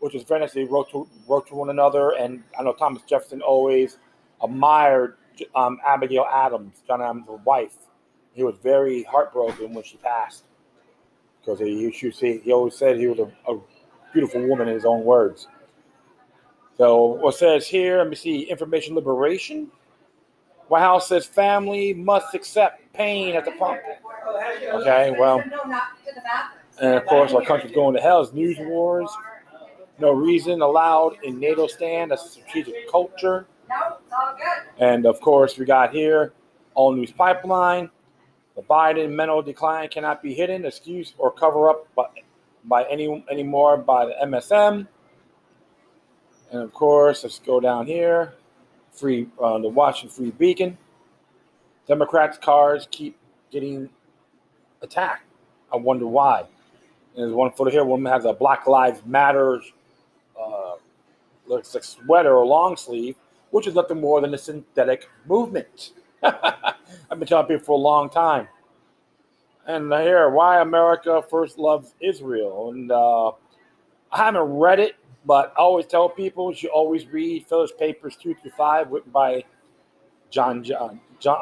which 0.00 0.14
was 0.14 0.22
very 0.24 0.40
nice. 0.40 0.52
They 0.52 0.64
wrote 0.64 0.90
to 0.90 1.08
wrote 1.28 1.46
to 1.48 1.54
one 1.54 1.70
another, 1.70 2.10
and 2.10 2.42
I 2.58 2.62
know 2.62 2.72
Thomas 2.72 3.02
Jefferson 3.02 3.42
always 3.42 3.98
admired 4.42 5.16
um, 5.54 5.78
Abigail 5.86 6.26
Adams, 6.30 6.82
John 6.86 7.02
Adams' 7.02 7.26
wife. 7.44 7.76
He 8.32 8.42
was 8.42 8.56
very 8.62 9.02
heartbroken 9.04 9.72
when 9.72 9.84
she 9.84 9.96
passed 9.98 10.44
because 11.40 11.58
he, 11.58 11.90
he, 11.90 12.38
he 12.38 12.52
always 12.52 12.76
said 12.76 12.98
he 12.98 13.06
was 13.06 13.18
a, 13.18 13.52
a 13.52 13.58
beautiful 14.12 14.46
woman 14.46 14.68
in 14.68 14.74
his 14.74 14.84
own 14.84 15.04
words. 15.04 15.48
So 16.76 17.04
what 17.04 17.34
says 17.34 17.66
here, 17.66 17.98
let 17.98 18.08
me 18.10 18.16
see, 18.16 18.42
information 18.42 18.94
liberation. 18.94 19.68
White 20.68 20.80
House 20.80 21.08
says 21.08 21.26
family 21.26 21.94
must 21.94 22.34
accept 22.34 22.92
pain 22.92 23.36
at 23.36 23.44
the 23.44 23.52
pump. 23.52 23.80
Okay, 24.74 25.14
well, 25.18 25.42
and 26.80 26.94
of 26.94 27.06
course 27.06 27.32
our 27.32 27.42
country's 27.42 27.72
going 27.72 27.94
to 27.94 28.00
hell. 28.00 28.22
It's 28.22 28.32
news 28.32 28.56
wars. 28.58 29.10
No 29.98 30.12
reason 30.12 30.60
allowed 30.60 31.16
in 31.22 31.38
NATO 31.38 31.66
stand. 31.66 32.10
That's 32.10 32.24
a 32.24 32.28
strategic 32.28 32.90
culture. 32.90 33.46
And 34.78 35.06
of 35.06 35.20
course, 35.20 35.56
we 35.56 35.64
got 35.64 35.92
here 35.92 36.32
all 36.74 36.92
news 36.92 37.12
pipeline. 37.12 37.90
The 38.56 38.62
Biden 38.62 39.10
mental 39.10 39.42
decline 39.42 39.88
cannot 39.88 40.22
be 40.22 40.34
hidden, 40.34 40.64
excuse, 40.64 41.14
or 41.18 41.30
cover 41.30 41.68
up 41.68 41.88
by, 41.94 42.06
by 42.64 42.84
any 42.84 43.24
anymore 43.30 43.76
by 43.76 44.06
the 44.06 44.14
MSM. 44.24 44.86
And 46.52 46.62
of 46.62 46.72
course, 46.72 47.24
let's 47.24 47.38
go 47.38 47.60
down 47.60 47.86
here. 47.86 48.34
Free 48.96 49.28
uh, 49.40 49.58
the 49.58 49.68
Washington 49.68 50.14
Free 50.16 50.30
Beacon. 50.30 50.78
Democrats' 51.86 52.38
cars 52.38 52.88
keep 52.90 53.16
getting 53.50 53.88
attacked. 54.82 55.22
I 55.72 55.76
wonder 55.76 56.06
why. 56.06 56.40
And 56.40 57.24
there's 57.24 57.32
one 57.32 57.52
photo 57.52 57.70
here. 57.70 57.84
Woman 57.84 58.10
has 58.12 58.24
a 58.24 58.32
Black 58.32 58.66
Lives 58.66 59.02
Matter 59.06 59.60
uh, 60.40 60.72
looks 61.46 61.74
like 61.74 61.84
sweater 61.84 62.36
or 62.36 62.44
long 62.44 62.76
sleeve, 62.76 63.16
which 63.50 63.66
is 63.66 63.74
nothing 63.74 64.00
more 64.00 64.20
than 64.20 64.34
a 64.34 64.38
synthetic 64.38 65.08
movement. 65.26 65.92
I've 66.22 67.18
been 67.18 67.26
telling 67.26 67.46
people 67.46 67.64
for 67.64 67.72
a 67.72 67.76
long 67.76 68.10
time. 68.10 68.48
And 69.66 69.92
here, 69.92 70.30
why 70.30 70.60
America 70.60 71.22
first 71.28 71.58
loves 71.58 71.94
Israel. 72.00 72.70
And 72.70 72.90
uh, 72.92 73.28
I 74.12 74.24
haven't 74.24 74.42
read 74.42 74.78
it, 74.78 74.96
but 75.26 75.52
I 75.56 75.60
always 75.60 75.86
tell 75.86 76.08
people 76.08 76.50
you 76.50 76.56
should 76.56 76.70
always 76.70 77.06
read 77.08 77.46
Phillips 77.46 77.72
Papers 77.76 78.16
2 78.16 78.36
through 78.36 78.52
5, 78.52 78.92
written 78.92 79.10
by 79.10 79.44
John, 80.30 80.62
John, 80.62 81.00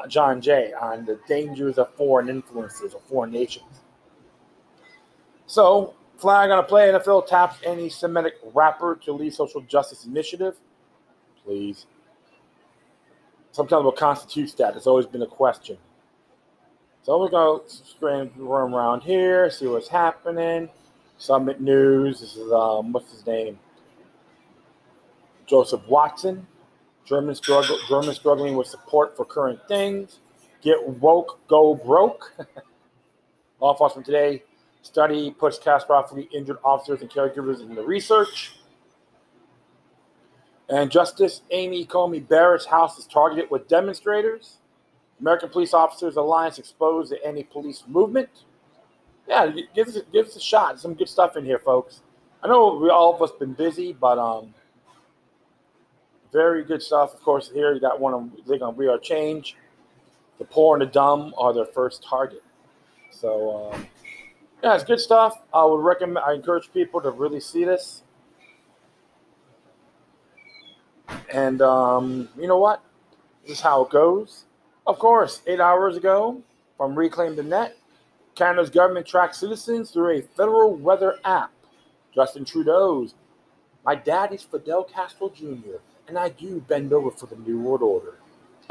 John, 0.09 0.41
Jay 0.41 0.73
on 0.73 1.05
the 1.05 1.21
dangers 1.29 1.76
of 1.76 1.95
foreign 1.95 2.31
influences 2.31 2.95
or 2.95 3.00
foreign 3.09 3.31
nations. 3.31 3.83
So, 5.47 5.95
flag 6.17 6.50
on 6.50 6.59
a 6.59 6.62
play 6.62 6.88
NFL 6.88 7.26
taps 7.26 7.59
any 7.62 7.91
Semitic 7.91 8.35
rapper 8.55 8.97
to 9.05 9.12
lead 9.12 9.35
social 9.35 9.61
justice 9.61 10.07
initiative. 10.07 10.57
Please. 11.45 11.87
Sometimes 13.53 13.85
what 13.85 13.97
constitutes 13.97 14.55
that? 14.55 14.76
It's 14.76 14.87
always 14.87 15.07
been 15.07 15.23
a 15.23 15.26
question. 15.26 15.76
So 17.03 17.21
we're 17.21 17.29
going 17.29 17.61
to 17.69 18.43
room 18.43 18.75
around 18.75 19.03
here, 19.03 19.50
see 19.50 19.67
what's 19.67 19.88
happening. 19.88 20.71
Summit 21.19 21.61
News. 21.61 22.21
This 22.21 22.37
is 22.37 22.50
um, 22.50 22.93
what's 22.93 23.12
his 23.12 23.26
name? 23.26 23.59
Joseph 25.46 25.86
Watson. 25.88 26.46
German 27.04 27.34
struggle. 27.34 27.78
German 27.88 28.14
struggling 28.14 28.56
with 28.56 28.66
support 28.66 29.16
for 29.16 29.24
current 29.24 29.60
things. 29.68 30.20
Get 30.62 30.82
woke, 30.86 31.40
go 31.48 31.74
broke. 31.74 32.32
Law 33.60 33.72
enforcement 33.72 34.06
today 34.06 34.42
study 34.84 35.30
puts 35.30 35.58
catastrophically 35.58 36.28
injured 36.32 36.58
officers 36.62 37.00
and 37.00 37.10
caregivers 37.10 37.60
in 37.60 37.74
the 37.74 37.82
research. 37.82 38.52
And 40.68 40.90
Justice 40.90 41.42
Amy 41.50 41.84
Coney 41.84 42.20
Barrett's 42.20 42.66
house 42.66 42.98
is 42.98 43.06
targeted 43.06 43.50
with 43.50 43.68
demonstrators. 43.68 44.58
American 45.20 45.48
Police 45.48 45.74
Officers 45.74 46.16
Alliance 46.16 46.58
exposed 46.58 47.12
the 47.12 47.24
anti-police 47.24 47.84
movement. 47.86 48.28
Yeah, 49.28 49.52
give 49.74 49.88
us, 49.88 49.98
give 50.12 50.26
us 50.26 50.36
a 50.36 50.40
shot. 50.40 50.80
Some 50.80 50.94
good 50.94 51.08
stuff 51.08 51.36
in 51.36 51.44
here, 51.44 51.58
folks. 51.58 52.02
I 52.42 52.48
know 52.48 52.74
we 52.74 52.90
all 52.90 53.14
of 53.14 53.22
us 53.22 53.30
been 53.38 53.54
busy, 53.54 53.92
but 53.92 54.18
um, 54.18 54.54
very 56.35 56.64
good 56.64 56.83
stuff. 56.83 57.14
Of 57.14 57.23
course, 57.23 57.50
here 57.55 57.73
you 57.73 57.81
got 57.81 58.00
one 58.00 58.12
of 58.12 58.62
on 58.62 58.76
We 58.76 58.88
Are 58.88 58.99
Change. 58.99 59.57
The 60.38 60.45
poor 60.45 60.76
and 60.76 60.83
the 60.83 60.93
dumb 60.93 61.33
are 61.38 61.55
their 61.55 61.64
first 61.64 62.03
target. 62.03 62.43
So 63.11 63.71
um, 63.73 63.87
yeah, 64.62 64.75
it's 64.75 64.83
good 64.83 64.99
stuff. 64.99 65.38
I 65.55 65.64
would 65.64 65.81
recommend. 65.81 66.19
I 66.19 66.35
encourage 66.35 66.73
people 66.73 67.00
to 67.03 67.11
really 67.11 67.38
see 67.38 67.64
this. 67.64 68.03
And 71.33 71.62
um, 71.62 72.29
you 72.37 72.49
know 72.49 72.59
what? 72.59 72.83
This 73.43 73.59
is 73.59 73.61
how 73.61 73.85
it 73.85 73.91
goes. 73.91 74.45
Of 74.88 74.99
course, 74.99 75.41
eight 75.47 75.61
hours 75.61 75.97
ago 75.97 76.43
from 76.76 76.97
Reclaim 76.97 77.37
the 77.37 77.45
Net, 77.45 77.76
Canada's 78.35 78.71
government 78.71 79.07
tracks 79.07 79.38
citizens 79.38 79.93
through 79.93 80.19
a 80.19 80.23
federal 80.37 80.75
weather 80.75 81.19
app. 81.25 81.53
Justin 82.12 82.45
Trudeau's, 82.45 83.14
my 83.85 83.95
dad 83.95 84.33
is 84.33 84.43
Fidel 84.43 84.85
Castro 84.85 85.29
Jr., 85.29 85.79
and 86.08 86.18
I 86.18 86.28
do 86.30 86.61
bend 86.61 86.92
over 86.92 87.11
for 87.11 87.26
the 87.26 87.37
New 87.37 87.61
World 87.61 87.82
Order. 87.82 88.14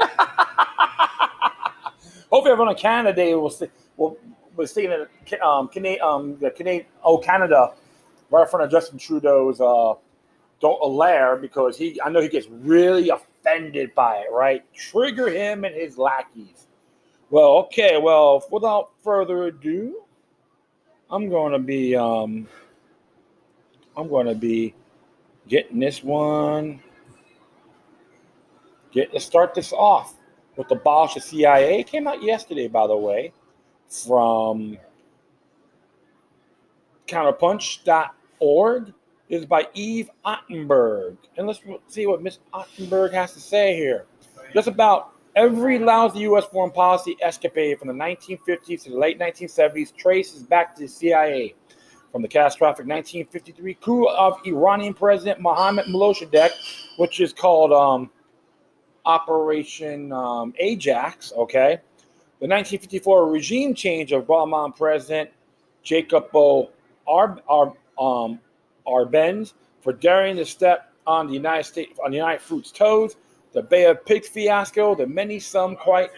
Hopefully, 2.30 2.52
everyone 2.52 2.70
in 2.70 2.76
Canada 2.76 3.38
will, 3.38 3.50
see. 3.50 3.66
will, 3.96 4.16
will 4.56 4.66
see 4.66 4.86
it, 4.86 5.42
um, 5.42 5.68
Canadian, 5.68 6.02
um, 6.02 6.38
the 6.40 6.50
Canadian, 6.50 6.86
oh, 7.04 7.18
Canada, 7.18 7.72
right 8.30 8.42
in 8.42 8.48
front 8.48 8.64
of 8.64 8.70
Justin 8.70 8.98
Trudeau's 8.98 9.60
uh, 9.60 9.94
don't 10.60 10.80
alare 10.82 11.36
because 11.36 11.76
he, 11.76 12.00
I 12.02 12.08
know 12.08 12.20
he 12.20 12.28
gets 12.28 12.48
really 12.48 13.10
offended 13.10 13.94
by 13.94 14.18
it, 14.18 14.32
right? 14.32 14.64
Trigger 14.72 15.28
him 15.28 15.64
and 15.64 15.74
his 15.74 15.98
lackeys. 15.98 16.66
Well, 17.30 17.58
okay, 17.64 17.98
well, 17.98 18.44
without 18.50 18.92
further 19.02 19.44
ado, 19.44 20.02
I'm 21.10 21.28
going 21.28 21.52
to 21.52 21.58
be, 21.58 21.94
um, 21.96 22.48
I'm 23.96 24.08
going 24.08 24.26
to 24.26 24.34
be 24.34 24.74
getting 25.48 25.78
this 25.78 26.02
one. 26.02 26.80
Get 28.94 29.12
let's 29.12 29.24
start 29.24 29.54
this 29.54 29.72
off 29.72 30.14
with 30.56 30.68
the 30.68 30.76
Bosch 30.76 31.16
of 31.16 31.24
CIA. 31.24 31.80
It 31.80 31.88
came 31.88 32.06
out 32.06 32.22
yesterday, 32.22 32.68
by 32.68 32.86
the 32.86 32.96
way, 32.96 33.32
from 33.88 34.78
counterpunch.org 37.08 38.92
is 39.28 39.46
by 39.46 39.66
Eve 39.74 40.10
Ottenberg. 40.24 41.16
And 41.36 41.46
let's 41.48 41.60
see 41.88 42.06
what 42.06 42.22
Miss 42.22 42.38
Ottenberg 42.52 43.12
has 43.12 43.32
to 43.32 43.40
say 43.40 43.74
here. 43.74 44.06
Just 44.52 44.68
about 44.68 45.12
every 45.34 45.80
lousy 45.80 46.20
U.S. 46.20 46.44
foreign 46.44 46.70
policy 46.70 47.16
escapade 47.20 47.80
from 47.80 47.88
the 47.88 47.94
1950s 47.94 48.84
to 48.84 48.90
the 48.90 48.96
late 48.96 49.18
1970s 49.18 49.94
traces 49.96 50.44
back 50.44 50.74
to 50.76 50.82
the 50.82 50.88
CIA. 50.88 51.54
From 52.12 52.22
the 52.22 52.28
catastrophic 52.28 52.86
1953 52.86 53.74
coup 53.74 54.06
of 54.06 54.38
Iranian 54.46 54.94
President 54.94 55.40
Mohammad 55.40 55.86
Mossadegh, 55.86 56.52
which 56.96 57.18
is 57.18 57.32
called 57.32 57.72
um, 57.72 58.08
Operation 59.06 60.12
um, 60.12 60.54
Ajax, 60.58 61.32
okay? 61.36 61.78
The 62.40 62.48
1954 62.48 63.30
regime 63.30 63.74
change 63.74 64.12
of 64.12 64.26
Bahman 64.26 64.72
President 64.72 65.30
Jacobo 65.82 66.70
Arb, 67.06 67.40
Arb, 67.48 67.76
um, 67.98 68.40
Arbenz 68.86 69.52
for 69.80 69.92
daring 69.92 70.36
to 70.36 70.44
step 70.44 70.92
on 71.06 71.26
the 71.26 71.34
United 71.34 71.64
States 71.64 71.98
on 72.04 72.10
the 72.10 72.16
United 72.16 72.40
Fruit's 72.40 72.72
toes, 72.72 73.16
the 73.52 73.62
Bay 73.62 73.84
of 73.84 74.04
Pigs 74.04 74.28
fiasco, 74.28 74.94
the 74.94 75.06
many 75.06 75.38
some 75.38 75.76
quite 75.76 76.10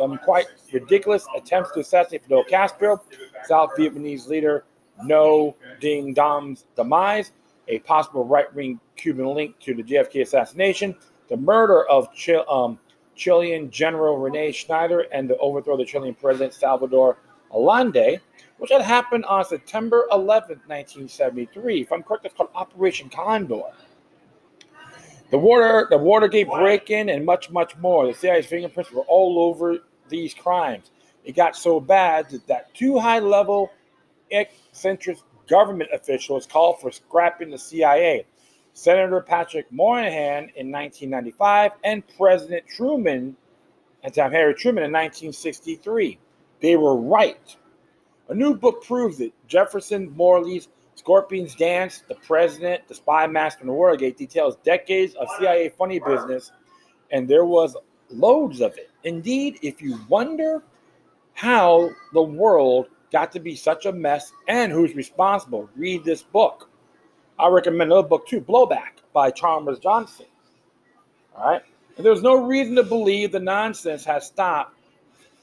um, 0.00 0.18
quite 0.18 0.46
ridiculous 0.72 1.26
attempts 1.36 1.72
to 1.72 1.80
assassinate 1.80 2.22
Fidel 2.22 2.44
Castro, 2.44 3.02
South 3.44 3.70
Vietnamese 3.76 4.28
leader 4.28 4.64
Ngo 5.04 5.54
Dinh 5.80 6.14
Diem's 6.14 6.64
demise, 6.76 7.32
a 7.68 7.80
possible 7.80 8.24
right-wing 8.24 8.80
Cuban 8.96 9.34
link 9.34 9.58
to 9.60 9.74
the 9.74 9.82
JFK 9.82 10.22
assassination, 10.22 10.96
the 11.28 11.36
murder 11.36 11.86
of 11.88 12.12
Chil- 12.14 12.48
um, 12.50 12.78
Chilean 13.14 13.70
General 13.70 14.16
Rene 14.16 14.52
Schneider, 14.52 15.00
and 15.12 15.28
the 15.28 15.36
overthrow 15.38 15.74
of 15.74 15.80
the 15.80 15.84
Chilean 15.84 16.14
President 16.14 16.54
Salvador 16.54 17.18
Allende, 17.52 18.20
which 18.58 18.70
had 18.70 18.82
happened 18.82 19.24
on 19.24 19.44
September 19.44 20.06
11, 20.12 20.60
1973. 20.66 21.82
If 21.82 21.92
I'm 21.92 22.02
correct, 22.02 22.24
it's 22.24 22.34
called 22.34 22.50
Operation 22.54 23.08
Condor. 23.08 23.62
The 25.30 25.38
water, 25.38 25.86
the 25.90 25.98
Watergate 25.98 26.48
break-in, 26.48 27.10
and 27.10 27.24
much, 27.24 27.50
much 27.50 27.76
more. 27.76 28.06
The 28.06 28.14
CIA's 28.14 28.46
fingerprints 28.46 28.90
were 28.92 29.02
all 29.02 29.40
over 29.42 29.78
these 30.08 30.32
crimes. 30.32 30.90
It 31.24 31.36
got 31.36 31.54
so 31.54 31.80
bad 31.80 32.30
that, 32.30 32.46
that 32.46 32.74
two 32.74 32.98
high-level 32.98 33.70
eccentric 34.30 35.18
government 35.48 35.90
officials 35.92 36.46
called 36.46 36.80
for 36.80 36.90
scrapping 36.90 37.50
the 37.50 37.58
CIA. 37.58 38.24
Senator 38.78 39.20
Patrick 39.20 39.66
Moynihan 39.72 40.52
in 40.54 40.70
1995 40.70 41.72
and 41.82 42.04
President 42.16 42.64
Truman, 42.68 43.36
and 44.04 44.14
time 44.14 44.30
Harry 44.30 44.54
Truman 44.54 44.84
in 44.84 44.92
1963. 44.92 46.16
They 46.60 46.76
were 46.76 46.96
right. 46.96 47.56
A 48.28 48.34
new 48.36 48.54
book 48.54 48.84
proves 48.84 49.20
it. 49.20 49.32
Jefferson 49.48 50.14
Morley's 50.16 50.68
Scorpion's 50.94 51.56
Dance, 51.56 52.04
The 52.06 52.14
President, 52.14 52.86
The 52.86 52.94
Spy 52.94 53.26
Master, 53.26 53.62
and 53.62 53.68
the 53.68 53.72
Watergate 53.72 54.16
details 54.16 54.54
decades 54.62 55.16
of 55.16 55.26
CIA 55.40 55.70
funny 55.70 55.98
business, 55.98 56.52
and 57.10 57.26
there 57.26 57.46
was 57.46 57.76
loads 58.10 58.60
of 58.60 58.78
it. 58.78 58.92
Indeed, 59.02 59.58
if 59.60 59.82
you 59.82 59.98
wonder 60.08 60.62
how 61.32 61.90
the 62.12 62.22
world 62.22 62.86
got 63.10 63.32
to 63.32 63.40
be 63.40 63.56
such 63.56 63.86
a 63.86 63.92
mess 63.92 64.32
and 64.46 64.70
who's 64.70 64.94
responsible, 64.94 65.68
read 65.74 66.04
this 66.04 66.22
book. 66.22 66.70
I 67.38 67.48
recommend 67.48 67.92
another 67.92 68.06
book 68.06 68.26
too, 68.26 68.40
Blowback 68.40 69.02
by 69.12 69.30
Chalmers 69.30 69.78
Johnson. 69.78 70.26
All 71.36 71.50
right. 71.50 71.62
And 71.96 72.04
there's 72.04 72.22
no 72.22 72.46
reason 72.46 72.74
to 72.76 72.82
believe 72.82 73.32
the 73.32 73.40
nonsense 73.40 74.04
has 74.04 74.26
stopped 74.26 74.76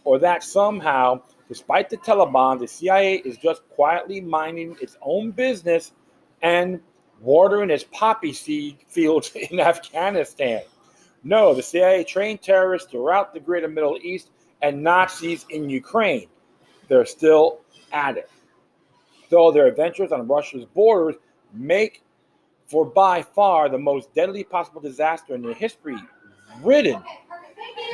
or 0.03 0.19
that 0.19 0.43
somehow, 0.43 1.21
despite 1.47 1.89
the 1.89 1.97
Taliban, 1.97 2.59
the 2.59 2.67
CIA 2.67 3.15
is 3.17 3.37
just 3.37 3.67
quietly 3.69 4.21
minding 4.21 4.77
its 4.81 4.97
own 5.01 5.31
business 5.31 5.93
and 6.41 6.79
watering 7.21 7.69
its 7.69 7.85
poppy 7.91 8.33
seed 8.33 8.77
fields 8.87 9.31
in 9.35 9.59
Afghanistan. 9.59 10.61
No, 11.23 11.53
the 11.53 11.63
CIA 11.63 12.03
trained 12.03 12.41
terrorists 12.41 12.91
throughout 12.91 13.33
the 13.33 13.39
greater 13.39 13.67
Middle 13.67 13.97
East 14.01 14.29
and 14.61 14.83
Nazis 14.83 15.45
in 15.49 15.69
Ukraine. 15.69 16.27
They're 16.87 17.05
still 17.05 17.61
at 17.91 18.17
it. 18.17 18.29
Though 19.29 19.51
their 19.51 19.65
adventures 19.65 20.11
on 20.11 20.27
Russia's 20.27 20.65
borders 20.65 21.15
make 21.55 22.03
for 22.67 22.85
by 22.85 23.21
far 23.21 23.69
the 23.69 23.77
most 23.77 24.13
deadly 24.13 24.43
possible 24.43 24.81
disaster 24.81 25.35
in 25.35 25.41
their 25.41 25.53
history, 25.53 25.97
ridden, 26.63 27.01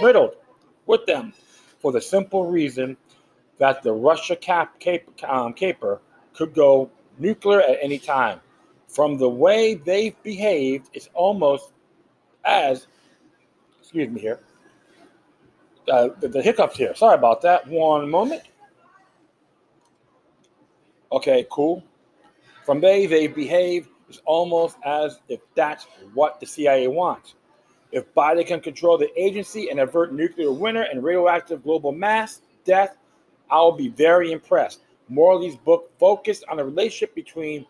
riddled 0.02 0.36
with 0.86 1.06
them, 1.06 1.34
for 1.80 1.92
the 1.92 2.02
simple 2.02 2.46
reason 2.46 2.96
that 3.58 3.84
the 3.84 3.92
Russia 3.92 4.36
cap, 4.36 4.80
cap, 4.80 5.02
um, 5.28 5.54
caper 5.54 6.02
could 6.34 6.54
go 6.54 6.90
nuclear 7.20 7.62
at 7.62 7.78
any 7.82 8.00
time. 8.00 8.40
From 8.88 9.18
the 9.18 9.30
way 9.30 9.76
they've 9.76 10.22
behaved, 10.24 10.90
it's 10.94 11.10
almost 11.14 11.72
as, 12.44 12.88
excuse 13.80 14.10
me 14.10 14.20
here, 14.20 14.40
uh, 15.90 16.10
the, 16.20 16.28
the 16.28 16.42
hiccups 16.42 16.78
here. 16.78 16.96
Sorry 16.96 17.16
about 17.16 17.42
that. 17.42 17.68
One 17.68 18.10
moment. 18.10 18.44
Okay, 21.12 21.46
cool. 21.50 21.84
From 22.72 22.80
they, 22.80 23.06
they 23.06 23.28
behave 23.28 23.90
it's 24.08 24.22
almost 24.24 24.78
as 24.86 25.20
if 25.28 25.42
that's 25.56 25.88
what 26.14 26.40
the 26.40 26.46
CIA 26.46 26.88
wants. 26.88 27.36
If 27.92 28.06
Biden 28.14 28.48
can 28.48 28.62
control 28.62 28.98
the 28.98 29.12
agency 29.22 29.68
and 29.68 29.82
avert 29.82 30.14
nuclear 30.14 30.54
winter 30.54 30.84
and 30.84 31.04
radioactive 31.04 31.64
global 31.64 31.92
mass 31.92 32.40
death, 32.64 32.96
I'll 33.50 33.74
be 33.74 33.90
very 33.90 34.32
impressed. 34.32 34.84
Morley's 35.10 35.58
book 35.58 35.92
focused 36.00 36.46
on 36.50 36.56
the 36.56 36.64
relationship 36.64 37.14
between 37.14 37.66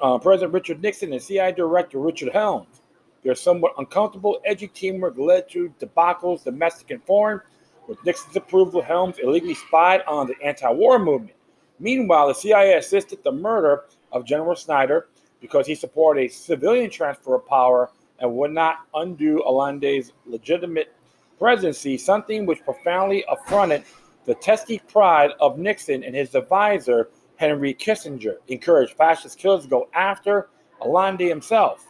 uh, 0.00 0.18
President 0.18 0.52
Richard 0.52 0.82
Nixon 0.82 1.12
and 1.12 1.22
CIA 1.22 1.52
Director 1.52 2.00
Richard 2.00 2.32
Helms. 2.32 2.82
Their 3.22 3.36
somewhat 3.36 3.74
uncomfortable, 3.78 4.40
edgy 4.44 4.66
teamwork 4.66 5.16
led 5.16 5.48
to 5.50 5.72
debacles, 5.78 6.42
domestic 6.42 6.90
and 6.90 7.04
foreign. 7.04 7.40
With 7.86 8.04
Nixon's 8.04 8.34
approval, 8.34 8.82
Helms 8.82 9.20
illegally 9.22 9.54
spied 9.54 10.02
on 10.08 10.26
the 10.26 10.34
anti 10.44 10.68
war 10.72 10.98
movement. 10.98 11.36
Meanwhile, 11.78 12.28
the 12.28 12.34
CIA 12.34 12.78
assisted 12.78 13.22
the 13.22 13.30
murder 13.30 13.84
of 14.14 14.24
General 14.24 14.54
Schneider 14.54 15.08
because 15.40 15.66
he 15.66 15.74
supported 15.74 16.22
a 16.22 16.28
civilian 16.28 16.88
transfer 16.88 17.34
of 17.34 17.46
power 17.46 17.90
and 18.18 18.34
would 18.34 18.52
not 18.52 18.78
undo 18.94 19.42
Allende's 19.46 20.12
legitimate 20.24 20.94
presidency, 21.38 21.98
something 21.98 22.46
which 22.46 22.64
profoundly 22.64 23.24
affronted 23.28 23.84
the 24.24 24.34
testy 24.36 24.78
pride 24.78 25.32
of 25.40 25.58
Nixon 25.58 26.02
and 26.02 26.14
his 26.14 26.34
advisor, 26.34 27.10
Henry 27.36 27.74
Kissinger, 27.74 28.36
encouraged 28.48 28.94
fascist 28.94 29.38
killers 29.38 29.64
to 29.64 29.68
go 29.68 29.88
after 29.92 30.48
Allende 30.80 31.28
himself. 31.28 31.86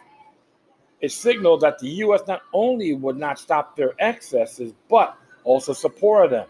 It 1.00 1.12
signaled 1.12 1.60
that 1.60 1.78
the 1.78 1.88
U.S. 1.88 2.22
not 2.26 2.42
only 2.52 2.94
would 2.94 3.16
not 3.16 3.38
stop 3.38 3.76
their 3.76 3.92
excesses, 4.00 4.72
but 4.88 5.16
also 5.44 5.72
supported 5.72 6.32
them 6.32 6.46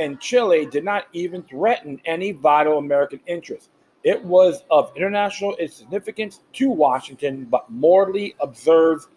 and 0.00 0.18
Chile 0.18 0.66
did 0.66 0.84
not 0.84 1.06
even 1.12 1.42
threaten 1.42 2.00
any 2.06 2.32
vital 2.32 2.78
American 2.78 3.20
interests. 3.26 3.68
It 4.02 4.24
was 4.24 4.62
of 4.70 4.92
international 4.96 5.56
significance 5.68 6.40
to 6.54 6.70
Washington, 6.70 7.44
but 7.44 7.70
Morley 7.70 8.34
observes 8.40 9.08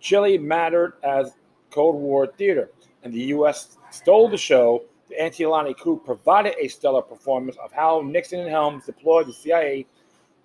Chile 0.00 0.38
mattered 0.38 0.94
as 1.02 1.32
Cold 1.70 1.96
War 1.96 2.26
theater, 2.26 2.70
and 3.02 3.12
the 3.12 3.24
U.S. 3.34 3.76
stole 3.90 4.28
the 4.28 4.38
show. 4.38 4.84
The 5.08 5.20
anti-Allende 5.20 5.74
coup 5.74 6.00
provided 6.04 6.54
a 6.60 6.68
stellar 6.68 7.02
performance 7.02 7.56
of 7.62 7.72
how 7.72 8.02
Nixon 8.02 8.40
and 8.40 8.50
Helms 8.50 8.84
deployed 8.84 9.26
the 9.26 9.32
CIA 9.32 9.86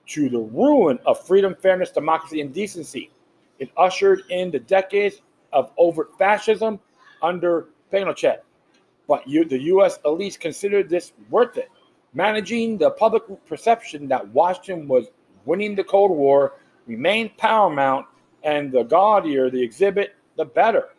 to 0.08 0.30
the 0.30 0.40
ruin 0.40 1.00
of 1.06 1.26
freedom, 1.26 1.56
fairness, 1.62 1.92
democracy, 1.92 2.42
and 2.42 2.54
decency. 2.54 3.12
It 3.60 3.70
ushered 3.78 4.24
in 4.30 4.52
the 4.52 4.60
decades 4.60 5.22
of 5.52 5.72
overt 5.78 6.18
fascism 6.18 6.80
under 7.22 7.68
Pinochet 7.92 8.40
but 9.08 9.28
you, 9.28 9.46
the 9.46 9.60
U.S. 9.64 10.00
elites 10.06 10.40
considered 10.40 10.90
this 10.90 11.14
worth 11.30 11.58
it. 11.58 11.70
Managing 12.14 12.78
the 12.78 12.92
public 12.92 13.24
perception 13.46 14.08
that 14.10 14.28
Washington 14.30 14.88
was 14.88 15.08
winning 15.46 15.76
the 15.76 15.84
Cold 15.84 16.12
War 16.12 16.54
remained 16.86 17.36
paramount, 17.38 18.06
and 18.44 18.72
the 18.72 18.84
gaudier 18.84 19.50
the 19.50 19.62
exhibit, 19.62 20.16
the 20.36 20.46
better. 20.46 20.90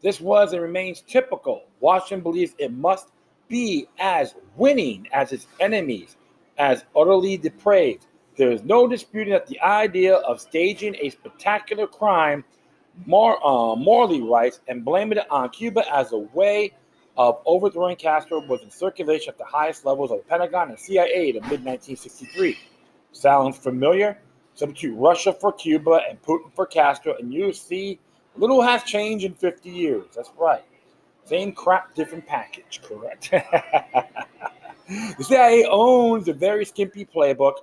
This 0.00 0.20
was 0.20 0.52
and 0.52 0.62
remains 0.62 1.02
typical. 1.02 1.64
Washington 1.80 2.22
believes 2.22 2.54
it 2.58 2.72
must 2.72 3.08
be 3.48 3.88
as 3.98 4.34
winning 4.56 5.08
as 5.12 5.32
its 5.32 5.46
enemies, 5.58 6.16
as 6.56 6.84
utterly 6.96 7.36
depraved. 7.36 8.06
There 8.36 8.50
is 8.50 8.62
no 8.62 8.86
disputing 8.86 9.32
that 9.32 9.48
the 9.48 9.60
idea 9.60 10.14
of 10.16 10.40
staging 10.40 10.94
a 11.00 11.10
spectacular 11.10 11.86
crime 11.86 12.44
more 13.06 13.44
uh, 13.46 13.76
Morley 13.76 14.22
writes 14.22 14.60
and 14.68 14.84
blaming 14.84 15.18
it 15.18 15.30
on 15.30 15.48
Cuba 15.50 15.82
as 15.94 16.12
a 16.12 16.18
way 16.18 16.72
of 17.20 17.42
overthrowing 17.44 17.96
Castro 17.96 18.40
was 18.40 18.62
in 18.62 18.70
circulation 18.70 19.28
at 19.28 19.36
the 19.36 19.44
highest 19.44 19.84
levels 19.84 20.10
of 20.10 20.16
the 20.16 20.24
Pentagon 20.24 20.70
and 20.70 20.78
CIA 20.78 21.28
in 21.28 21.34
mid 21.34 21.62
1963. 21.62 22.56
Sounds 23.12 23.58
familiar? 23.58 24.18
Substitute 24.54 24.94
Russia 24.94 25.34
for 25.34 25.52
Cuba 25.52 26.00
and 26.08 26.20
Putin 26.22 26.50
for 26.54 26.64
Castro, 26.64 27.14
and 27.18 27.30
you 27.30 27.52
see 27.52 27.98
little 28.36 28.62
has 28.62 28.84
changed 28.84 29.26
in 29.26 29.34
50 29.34 29.68
years. 29.68 30.06
That's 30.16 30.30
right. 30.38 30.64
Same 31.26 31.52
crap, 31.52 31.94
different 31.94 32.26
package, 32.26 32.80
correct? 32.82 33.30
the 34.88 35.22
CIA 35.22 35.66
owns 35.70 36.26
a 36.26 36.32
very 36.32 36.64
skimpy 36.64 37.04
playbook, 37.04 37.56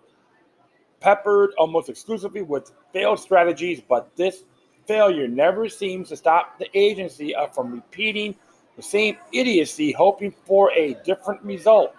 peppered 1.00 1.50
almost 1.58 1.90
exclusively 1.90 2.44
with 2.44 2.74
failed 2.94 3.20
strategies, 3.20 3.82
but 3.82 4.16
this 4.16 4.44
failure 4.86 5.28
never 5.28 5.68
seems 5.68 6.10
to 6.10 6.16
stop 6.16 6.60
the 6.60 6.68
agency 6.78 7.34
uh, 7.34 7.48
from 7.48 7.72
repeating 7.72 8.36
the 8.78 8.84
same 8.84 9.18
idiocy, 9.34 9.92
hoping 9.92 10.32
for 10.46 10.72
a 10.72 10.94
different 11.04 11.42
result. 11.44 11.94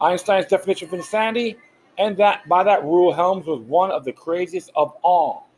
Einstein's 0.00 0.46
definition 0.46 0.86
of 0.86 0.94
insanity, 0.94 1.56
and 1.96 2.16
that 2.18 2.46
by 2.48 2.62
that 2.62 2.84
rule, 2.84 3.12
Helms 3.12 3.46
was 3.46 3.60
one 3.60 3.90
of 3.90 4.04
the 4.04 4.12
craziest 4.12 4.70
of 4.76 4.92
all. 5.02 5.48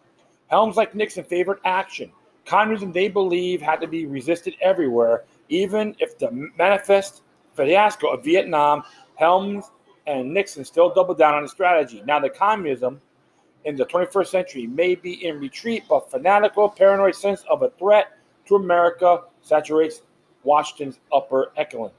Helms, 0.46 0.76
like 0.76 0.94
Nixon, 0.94 1.24
favored 1.24 1.58
action. 1.64 2.10
Communism, 2.46 2.92
they 2.92 3.08
believe, 3.08 3.60
had 3.60 3.80
to 3.80 3.86
be 3.86 4.06
resisted 4.06 4.54
everywhere, 4.62 5.24
even 5.48 5.94
if 5.98 6.18
the 6.18 6.30
manifest 6.56 7.22
fiasco 7.54 8.08
of 8.08 8.24
Vietnam, 8.24 8.82
Helms 9.16 9.70
and 10.06 10.32
Nixon 10.32 10.64
still 10.64 10.94
doubled 10.94 11.18
down 11.18 11.34
on 11.34 11.42
the 11.42 11.48
strategy. 11.48 12.02
Now, 12.06 12.20
the 12.20 12.30
communism 12.30 13.00
in 13.64 13.76
the 13.76 13.84
21st 13.84 14.26
century 14.28 14.66
may 14.66 14.94
be 14.94 15.26
in 15.26 15.38
retreat, 15.38 15.84
but 15.88 16.10
fanatical, 16.10 16.68
paranoid 16.68 17.14
sense 17.14 17.44
of 17.50 17.62
a 17.62 17.70
threat 17.70 18.16
to 18.46 18.56
America 18.56 19.22
saturates 19.42 20.02
Washington's 20.44 20.98
upper 21.12 21.52
echelons. 21.56 21.92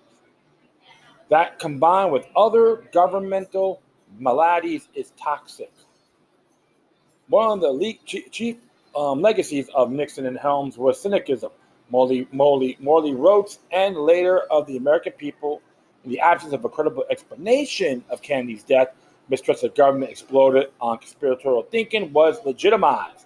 That 1.30 1.60
combined 1.60 2.12
with 2.12 2.26
other 2.36 2.84
governmental 2.92 3.82
maladies 4.20 4.88
is 4.94 5.12
toxic. 5.18 5.72
One 7.28 7.52
of 7.52 7.62
the 7.62 7.98
chief 8.06 8.58
um, 8.96 9.22
legacies 9.22 9.70
of 9.74 9.92
Nixon 9.92 10.26
and 10.26 10.38
Helms 10.38 10.78
was 10.78 11.00
cynicism. 11.00 11.52
Morley, 11.90 12.28
Morley, 12.32 12.78
Morley 12.80 13.14
wrote, 13.14 13.58
and 13.72 13.96
later 13.96 14.40
of 14.52 14.66
the 14.68 14.78
American 14.78 15.14
people, 15.14 15.62
in 16.04 16.12
the 16.12 16.20
absence 16.20 16.54
of 16.54 16.66
a 16.66 16.70
credible 16.70 17.06
explanation 17.10 18.04
of 18.10 18.22
Kennedy's 18.22 18.64
death, 18.64 18.90
mistrust 19.30 19.64
of 19.64 19.76
government 19.76 20.12
exploded 20.12 20.68
on 20.82 20.98
conspiratorial 20.98 21.64
thinking 21.64 22.12
was 22.12 22.44
legitimized. 22.46 23.26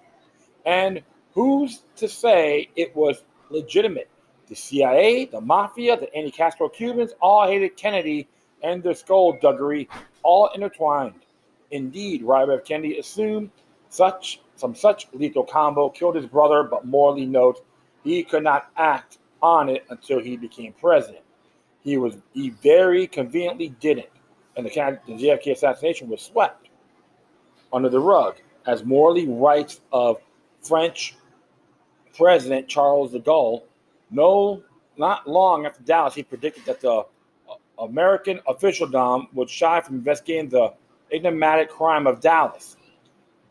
And 0.65 1.01
who's 1.33 1.81
to 1.97 2.07
say 2.07 2.69
it 2.75 2.95
was 2.95 3.23
legitimate? 3.49 4.09
The 4.47 4.55
CIA, 4.55 5.25
the 5.25 5.41
mafia, 5.41 5.97
the 5.97 6.13
anti 6.15 6.31
Castro 6.31 6.69
Cubans 6.69 7.13
all 7.21 7.47
hated 7.47 7.77
Kennedy 7.77 8.27
and 8.61 8.83
their 8.83 8.93
skullduggery 8.93 9.89
all 10.23 10.49
intertwined. 10.53 11.15
Indeed, 11.71 12.23
Robert 12.23 12.61
F. 12.61 12.65
Kennedy 12.65 12.99
assumed 12.99 13.49
such 13.89 14.41
some 14.55 14.75
such 14.75 15.07
lethal 15.13 15.43
combo 15.43 15.89
killed 15.89 16.15
his 16.15 16.25
brother, 16.25 16.63
but 16.63 16.85
Morley 16.85 17.25
notes 17.25 17.61
he 18.03 18.23
could 18.23 18.43
not 18.43 18.71
act 18.77 19.17
on 19.41 19.69
it 19.69 19.85
until 19.89 20.19
he 20.19 20.37
became 20.37 20.73
president. 20.73 21.23
He 21.83 21.97
was 21.97 22.17
he 22.33 22.49
very 22.49 23.07
conveniently 23.07 23.69
didn't, 23.79 24.09
and 24.55 24.65
the, 24.65 24.99
the 25.07 25.13
JFK 25.13 25.51
assassination 25.51 26.07
was 26.07 26.21
swept 26.21 26.69
under 27.73 27.89
the 27.89 27.99
rug, 27.99 28.35
as 28.65 28.83
Morley 28.83 29.27
writes 29.27 29.81
of 29.91 30.17
French 30.61 31.15
President 32.15 32.67
Charles 32.67 33.11
de 33.11 33.19
Gaulle. 33.19 33.63
No, 34.11 34.63
not 34.97 35.27
long 35.27 35.65
after 35.65 35.81
Dallas, 35.83 36.13
he 36.13 36.23
predicted 36.23 36.65
that 36.65 36.81
the 36.81 36.91
uh, 36.91 37.03
American 37.79 38.39
officialdom 38.47 39.27
would 39.33 39.49
shy 39.49 39.81
from 39.81 39.95
investigating 39.95 40.49
the 40.49 40.73
enigmatic 41.11 41.69
crime 41.69 42.07
of 42.07 42.21
Dallas. 42.21 42.77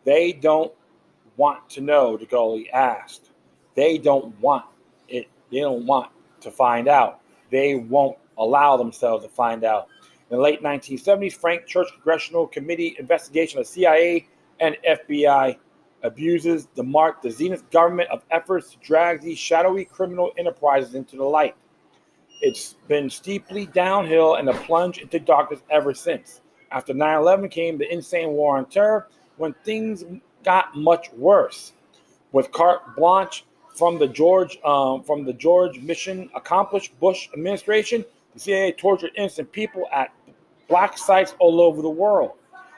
They 0.04 0.32
don't 0.32 0.72
want 1.36 1.68
to 1.70 1.80
know, 1.80 2.16
de 2.16 2.26
Gaulle 2.26 2.70
asked. 2.72 3.30
They 3.74 3.98
don't 3.98 4.38
want 4.40 4.64
it. 5.08 5.26
They 5.50 5.60
don't 5.60 5.86
want 5.86 6.10
to 6.40 6.50
find 6.50 6.88
out. 6.88 7.20
They 7.50 7.74
won't 7.74 8.18
allow 8.38 8.76
themselves 8.76 9.24
to 9.24 9.30
find 9.30 9.64
out. 9.64 9.88
In 10.30 10.36
the 10.36 10.42
late 10.42 10.62
1970s, 10.62 11.34
Frank 11.34 11.66
Church 11.66 11.88
Congressional 11.92 12.46
Committee 12.46 12.96
investigation 12.98 13.60
of 13.60 13.66
CIA 13.66 14.26
and 14.60 14.76
FBI 14.88 15.56
abuses 16.04 16.68
the 16.74 16.82
mark 16.82 17.22
the 17.22 17.30
zenith 17.30 17.68
government 17.70 18.08
of 18.10 18.22
efforts 18.30 18.70
to 18.72 18.78
drag 18.78 19.20
these 19.20 19.38
shadowy 19.38 19.84
criminal 19.84 20.32
enterprises 20.38 20.94
into 20.94 21.16
the 21.16 21.24
light. 21.24 21.56
It's 22.42 22.74
been 22.88 23.08
steeply 23.08 23.66
downhill 23.66 24.34
and 24.34 24.48
a 24.48 24.52
plunge 24.52 24.98
into 24.98 25.18
darkness 25.18 25.60
ever 25.70 25.94
since. 25.94 26.42
After 26.70 26.92
9 26.92 27.18
11 27.18 27.48
came 27.48 27.78
the 27.78 27.90
insane 27.92 28.30
war 28.30 28.58
on 28.58 28.66
terror, 28.66 29.08
when 29.38 29.54
things 29.64 30.04
got 30.44 30.76
much 30.76 31.10
worse. 31.12 31.72
With 32.32 32.52
carte 32.52 32.96
blanche 32.96 33.44
from 33.74 33.98
the 33.98 34.08
George 34.08 34.58
um, 34.64 35.02
from 35.02 35.24
the 35.24 35.32
George 35.32 35.80
mission 35.80 36.28
accomplished 36.34 36.98
Bush 37.00 37.28
administration, 37.32 38.04
the 38.34 38.40
CIA 38.40 38.72
tortured 38.72 39.12
innocent 39.16 39.50
people 39.52 39.86
at 39.92 40.12
black 40.68 40.98
sites 40.98 41.34
all 41.38 41.60
over 41.60 41.80
the 41.80 41.90
world. 41.90 42.32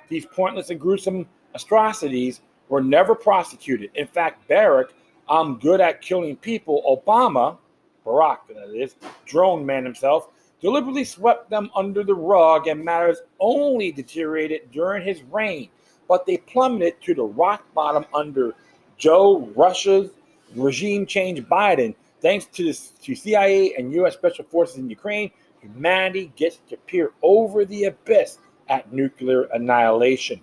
These 0.09 0.27
pointless 0.27 0.71
and 0.71 0.79
gruesome 0.79 1.27
atrocities 1.55 2.43
were 2.69 2.81
never 2.81 3.15
prosecuted. 3.15 3.91
In 3.95 4.07
fact, 4.07 4.49
Barack, 4.49 4.91
I'm 5.29 5.59
good 5.59 5.81
at 5.81 6.03
killing 6.03 6.37
people, 6.37 6.83
Obama, 7.07 7.59
Barack, 8.05 8.39
that 8.49 8.75
is, 8.75 8.95
drone 9.25 9.67
man 9.67 9.85
himself, 9.85 10.29
deliberately 10.61 11.05
swept 11.05 11.51
them 11.51 11.71
under 11.75 12.03
the 12.03 12.15
rug 12.15 12.67
and 12.69 12.85
matters 12.85 13.19
only 13.41 13.93
deteriorated 13.93 14.71
during 14.73 15.05
his 15.05 15.23
reign, 15.25 15.69
but 16.09 16.27
they 16.27 16.37
plummeted 16.39 17.01
to 17.03 17.15
the 17.15 17.23
rock 17.23 17.65
bottom 17.75 18.05
under 18.15 18.55
Joe 18.97 19.51
Russia's 19.55 20.11
regime 20.55 21.07
change 21.07 21.41
Biden. 21.43 21.95
Thanks 22.21 22.47
to, 22.47 22.65
this, 22.65 22.91
to 23.03 23.15
CIA 23.15 23.75
and 23.75 23.93
U.S. 23.93 24.15
Special 24.15 24.45
Forces 24.45 24.77
in 24.79 24.89
Ukraine, 24.89 25.31
humanity 25.61 26.33
gets 26.37 26.59
to 26.69 26.77
peer 26.77 27.13
over 27.23 27.65
the 27.65 27.85
abyss 27.85 28.39
at 28.69 28.93
nuclear 28.93 29.43
annihilation. 29.53 30.41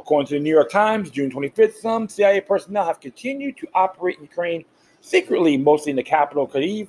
According 0.00 0.28
to 0.28 0.34
the 0.34 0.40
New 0.40 0.50
York 0.50 0.70
Times, 0.70 1.10
June 1.10 1.30
25th, 1.30 1.74
some 1.74 2.08
CIA 2.08 2.40
personnel 2.40 2.86
have 2.86 3.00
continued 3.00 3.58
to 3.58 3.68
operate 3.74 4.16
in 4.16 4.22
Ukraine 4.22 4.64
secretly, 5.02 5.58
mostly 5.58 5.90
in 5.90 5.96
the 5.96 6.02
capital, 6.02 6.48
Kyiv, 6.48 6.88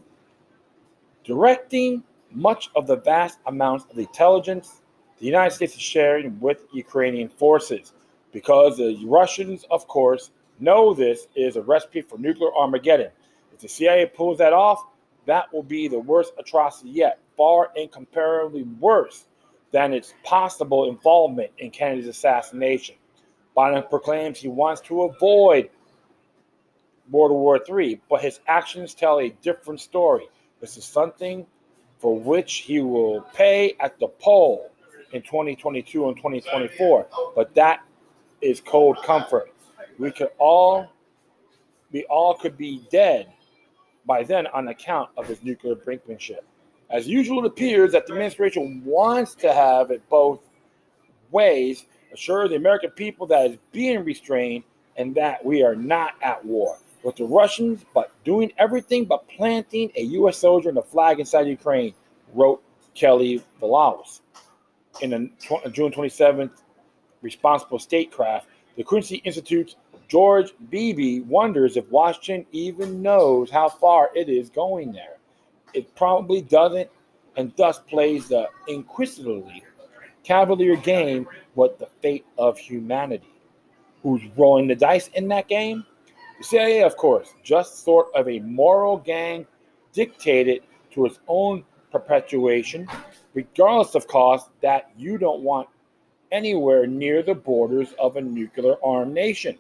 directing 1.26 2.04
much 2.32 2.70
of 2.74 2.88
the 2.88 2.96
vast 2.96 3.40
amounts 3.48 3.86
of 3.92 4.00
intelligence 4.00 4.82
the 5.20 5.26
United 5.26 5.54
States 5.54 5.76
is 5.76 5.82
sharing 5.82 6.40
with 6.40 6.66
Ukrainian 6.74 7.28
forces. 7.28 7.92
Because 8.32 8.78
the 8.78 9.04
Russians, 9.06 9.66
of 9.70 9.88
course, 9.88 10.32
know 10.60 10.94
this 10.94 11.28
is 11.36 11.58
a 11.58 11.62
recipe 11.62 12.02
for 12.02 12.18
nuclear 12.18 12.50
Armageddon. 12.56 13.12
If 13.54 13.60
the 13.60 13.68
CIA 13.68 14.06
pulls 14.06 14.38
that 14.38 14.54
off, 14.54 14.80
that 15.26 15.54
will 15.54 15.64
be 15.64 15.90
the 15.90 16.00
worst 16.00 16.32
atrocity 16.40 16.90
yet, 16.90 17.20
far 17.36 17.72
incomparably 17.76 18.64
worse 18.64 19.26
than 19.72 19.94
its 19.94 20.14
possible 20.24 20.90
involvement 20.90 21.52
in 21.60 21.70
Kennedy's 21.72 22.08
assassination. 22.08 22.96
Biden 23.56 23.90
proclaims 23.90 24.40
he 24.40 24.48
wants 24.48 24.82
to 24.82 25.04
avoid 25.04 25.70
World 27.10 27.32
War 27.32 27.60
III, 27.68 28.02
but 28.10 28.22
his 28.22 28.40
actions 28.48 28.94
tell 28.94 29.20
a 29.20 29.30
different 29.42 29.82
story. 29.82 30.28
This 30.62 30.78
is 30.78 30.86
something 30.86 31.46
for 32.00 32.18
which 32.18 32.58
he 32.58 32.80
will 32.80 33.22
pay 33.34 33.76
at 33.80 34.00
the 34.00 34.08
poll 34.08 34.72
in 35.12 35.22
2022 35.22 36.08
and 36.08 36.16
2024, 36.16 37.08
but 37.36 37.54
that 37.56 37.82
is 38.42 38.62
cold 38.62 38.98
comfort. 39.04 39.54
We 40.00 40.12
could 40.12 40.30
all, 40.38 40.88
we 41.92 42.06
all 42.06 42.34
could 42.34 42.58
be 42.58 42.82
dead 42.90 43.32
by 44.06 44.24
then 44.24 44.48
on 44.48 44.70
account 44.70 45.10
of 45.18 45.28
his 45.28 45.44
nuclear 45.44 45.76
brinkmanship. 45.76 46.40
As 46.90 47.08
usual, 47.08 47.46
it 47.46 47.48
appears 47.48 47.92
that 47.92 48.08
the 48.08 48.14
administration 48.14 48.84
wants 48.84 49.36
to 49.36 49.54
have 49.54 49.92
it 49.92 50.02
both 50.10 50.40
ways, 51.30 51.86
assure 52.14 52.48
the 52.48 52.56
American 52.56 52.92
people 52.92 53.28
that 53.28 53.52
is 53.52 53.58
being 53.72 54.04
restrained 54.04 54.64
and 54.98 55.16
that 55.16 55.44
we 55.44 55.64
are 55.64 55.76
not 55.76 56.14
at 56.22 56.44
war 56.44 56.78
with 57.04 57.16
the 57.16 57.24
Russians, 57.24 57.84
but 57.94 58.12
doing 58.24 58.52
everything 58.58 59.06
but 59.06 59.28
planting 59.28 59.92
a 59.96 60.04
U.S. 60.04 60.38
soldier 60.38 60.70
and 60.70 60.78
a 60.78 60.84
flag 60.84 61.20
inside 61.20 61.48
Ukraine, 61.48 61.94
wrote 62.34 62.62
Kelley 62.94 63.44
Vlahos. 63.62 64.22
In 65.02 65.14
a 65.14 65.70
June 65.70 65.92
27th 65.92 66.52
responsible 67.22 67.80
statecraft, 67.80 68.48
the 68.76 68.84
Quincy 68.84 69.18
Institute's 69.18 69.76
George 70.08 70.54
Beebe 70.70 71.22
wonders 71.22 71.78
if 71.78 71.90
Washington 71.90 72.46
even 72.52 73.02
knows 73.02 73.50
how 73.50 73.70
far 73.70 74.10
it 74.14 74.28
is 74.28 74.50
going 74.50 74.92
there. 74.92 75.18
It 75.74 75.96
probably 75.96 76.42
doesn't, 76.42 76.90
and 77.38 77.54
thus 77.56 77.80
plays 77.80 78.28
the 78.28 78.50
inquisitively 78.68 79.64
cavalier 80.24 80.76
game 80.76 81.28
with 81.56 81.78
the 81.80 81.88
fate 82.02 82.26
of 82.38 82.58
humanity. 82.58 83.28
Who's 84.04 84.22
rolling 84.38 84.68
the 84.68 84.76
dice 84.76 85.10
in 85.10 85.28
that 85.30 85.48
game? 85.48 85.86
The 86.40 86.44
CIA, 86.44 86.84
of 86.84 86.98
course, 86.98 87.34
just 87.44 87.84
sort 87.84 88.08
of 88.16 88.28
a 88.28 88.40
moral 88.40 88.98
gang 88.98 89.46
dictated 89.94 90.64
to 90.92 91.06
its 91.06 91.20
own 91.28 91.64
perpetuation, 91.92 92.88
regardless 93.34 93.96
of 93.96 94.08
cost, 94.08 94.50
that 94.62 94.92
you 94.98 95.18
don't 95.18 95.42
want 95.42 95.68
anywhere 96.32 96.88
near 96.88 97.22
the 97.22 97.36
borders 97.36 97.94
of 98.00 98.16
a 98.16 98.22
nuclear 98.22 98.76
armed 98.84 99.14
nation. 99.14 99.58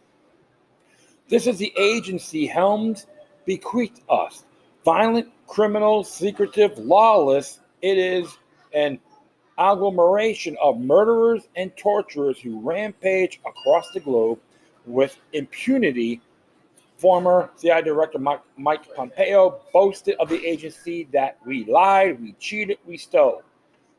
This 1.28 1.47
is 1.47 1.58
the 1.58 1.74
agency 1.78 2.45
Helms 2.45 3.08
bequeathed 3.45 4.02
us. 4.10 4.43
Violent, 4.84 5.30
criminal, 5.47 6.04
secretive, 6.04 6.78
lawless, 6.78 7.60
it 7.82 7.97
is 7.97 8.38
an 8.74 9.00
agglomeration 9.62 10.58
of 10.62 10.80
murderers 10.80 11.47
and 11.56 11.76
torturers 11.78 12.39
who 12.39 12.60
rampage 12.62 13.39
across 13.45 13.91
the 13.91 14.00
globe 14.00 14.39
with 14.86 15.17
impunity 15.34 16.19
Former 16.97 17.50
CIA 17.56 17.82
Director 17.82 18.19
Mike, 18.19 18.41
Mike 18.58 18.95
Pompeo 18.95 19.60
boasted 19.74 20.15
of 20.19 20.30
the 20.30 20.45
agency 20.45 21.08
that 21.12 21.39
we 21.47 21.65
lied, 21.65 22.21
we 22.21 22.34
cheated, 22.34 22.78
we 22.86 22.95
stole. 22.95 23.41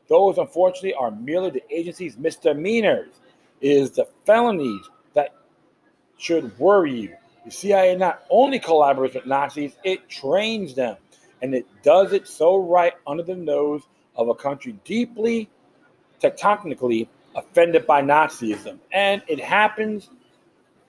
Those, 0.07 0.37
unfortunately, 0.37 0.93
are 0.93 1.11
merely 1.11 1.49
the 1.49 1.63
agency's 1.69 2.17
misdemeanors. 2.17 3.13
It 3.59 3.71
is 3.71 3.91
the 3.91 4.07
felonies 4.25 4.89
that 5.15 5.35
should 6.17 6.57
worry 6.57 6.97
you. 6.97 7.15
The 7.43 7.51
CIA 7.51 7.97
not 7.97 8.23
only 8.29 8.57
collaborates 8.57 9.15
with 9.15 9.25
Nazis, 9.25 9.75
it 9.83 10.07
trains 10.07 10.73
them. 10.73 10.95
And 11.41 11.53
it 11.53 11.67
does 11.83 12.13
it 12.13 12.25
so 12.25 12.55
right 12.55 12.93
under 13.05 13.23
the 13.23 13.35
nose 13.35 13.81
of 14.15 14.29
a 14.29 14.35
country 14.35 14.75
deeply, 14.83 15.49
tectonically 16.21 17.07
offended 17.35 17.85
by 17.87 18.01
Nazism. 18.01 18.79
And 18.91 19.21
it 19.27 19.39
happens 19.39 20.09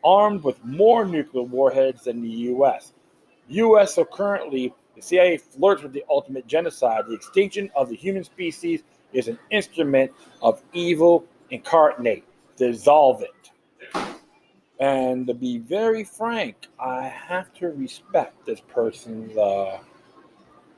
armed 0.04 0.44
with 0.44 0.62
more 0.64 1.04
nuclear 1.04 1.44
warheads 1.44 2.04
than 2.04 2.22
the 2.22 2.28
U.S. 2.28 2.92
U.S. 3.48 3.94
so 3.94 4.04
currently 4.04 4.74
the 4.94 5.02
CIA 5.02 5.38
flirts 5.38 5.82
with 5.82 5.92
the 5.92 6.04
ultimate 6.08 6.46
genocide. 6.46 7.04
The 7.08 7.14
extinction 7.14 7.70
of 7.74 7.88
the 7.88 7.96
human 7.96 8.24
species 8.24 8.82
is 9.12 9.28
an 9.28 9.38
instrument 9.50 10.12
of 10.42 10.62
evil 10.72 11.24
incarnate. 11.50 12.24
Dissolve 12.56 13.22
it. 13.22 14.10
And 14.78 15.26
to 15.26 15.34
be 15.34 15.58
very 15.58 16.04
frank, 16.04 16.68
I 16.78 17.02
have 17.02 17.52
to 17.54 17.68
respect 17.68 18.44
this 18.44 18.60
person's 18.60 19.36
uh, 19.36 19.78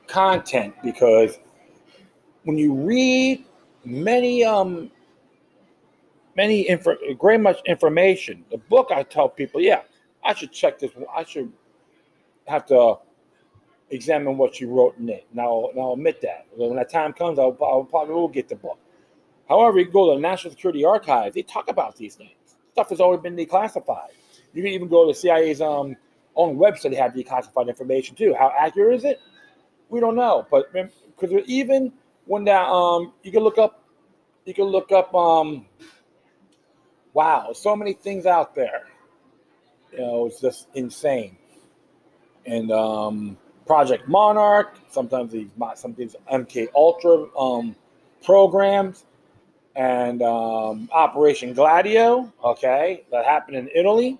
content 0.07 0.75
because 0.83 1.39
when 2.47 2.57
you 2.57 2.73
read 2.73 3.43
many 3.83 4.41
um, 4.45 4.89
many 6.37 6.61
info, 6.61 6.95
great 7.17 7.41
much 7.41 7.57
information. 7.65 8.45
The 8.49 8.57
book 8.57 8.87
I 8.89 9.03
tell 9.03 9.27
people, 9.27 9.59
yeah, 9.59 9.81
I 10.23 10.33
should 10.33 10.53
check 10.53 10.79
this. 10.79 10.91
I 11.13 11.25
should 11.25 11.51
have 12.47 12.65
to 12.67 12.99
examine 13.89 14.37
what 14.37 14.61
you 14.61 14.69
wrote 14.69 14.97
in 14.97 15.09
it. 15.09 15.27
Now, 15.33 15.71
now 15.75 15.87
I'll 15.87 15.93
admit 15.93 16.21
that 16.21 16.47
when 16.55 16.77
that 16.77 16.89
time 16.89 17.11
comes, 17.11 17.37
I'll, 17.37 17.57
I'll 17.61 17.83
probably 17.83 18.15
will 18.15 18.29
get 18.29 18.47
the 18.47 18.55
book. 18.55 18.79
However, 19.49 19.79
you 19.79 19.91
go 19.91 20.11
to 20.11 20.15
the 20.15 20.21
National 20.21 20.51
Security 20.51 20.85
Archives. 20.85 21.35
They 21.35 21.41
talk 21.41 21.69
about 21.69 21.97
these 21.97 22.15
things. 22.15 22.31
Stuff 22.71 22.89
has 22.91 23.01
always 23.01 23.19
been 23.19 23.35
declassified. 23.35 24.11
You 24.53 24.63
can 24.63 24.71
even 24.71 24.87
go 24.87 25.05
to 25.05 25.11
the 25.11 25.19
CIA's 25.19 25.59
um, 25.59 25.97
own 26.37 26.55
website. 26.55 26.91
They 26.91 26.95
have 26.95 27.11
declassified 27.11 27.67
information 27.67 28.15
too. 28.15 28.33
How 28.39 28.53
accurate 28.57 28.95
is 28.95 29.03
it? 29.03 29.19
We 29.89 29.99
don't 29.99 30.15
know. 30.15 30.47
But 30.49 30.71
because 30.71 31.43
even 31.45 31.91
when 32.27 32.43
that 32.45 32.67
um, 32.67 33.13
you 33.23 33.31
can 33.31 33.41
look 33.41 33.57
up, 33.57 33.83
you 34.45 34.53
can 34.53 34.65
look 34.65 34.91
up 34.91 35.13
um, 35.15 35.65
wow, 37.13 37.51
so 37.53 37.75
many 37.75 37.93
things 37.93 38.25
out 38.25 38.53
there. 38.53 38.87
You 39.91 39.99
know, 39.99 40.25
it's 40.27 40.39
just 40.39 40.67
insane. 40.75 41.37
And 42.45 42.71
um, 42.71 43.37
Project 43.65 44.07
Monarch, 44.07 44.77
sometimes 44.89 45.31
these 45.31 45.49
sometimes 45.75 46.15
MK 46.31 46.69
Ultra 46.75 47.25
um, 47.37 47.75
programs, 48.23 49.05
and 49.75 50.21
um, 50.21 50.89
Operation 50.91 51.53
Gladio. 51.53 52.31
Okay, 52.43 53.03
that 53.11 53.25
happened 53.25 53.57
in 53.57 53.69
Italy, 53.73 54.17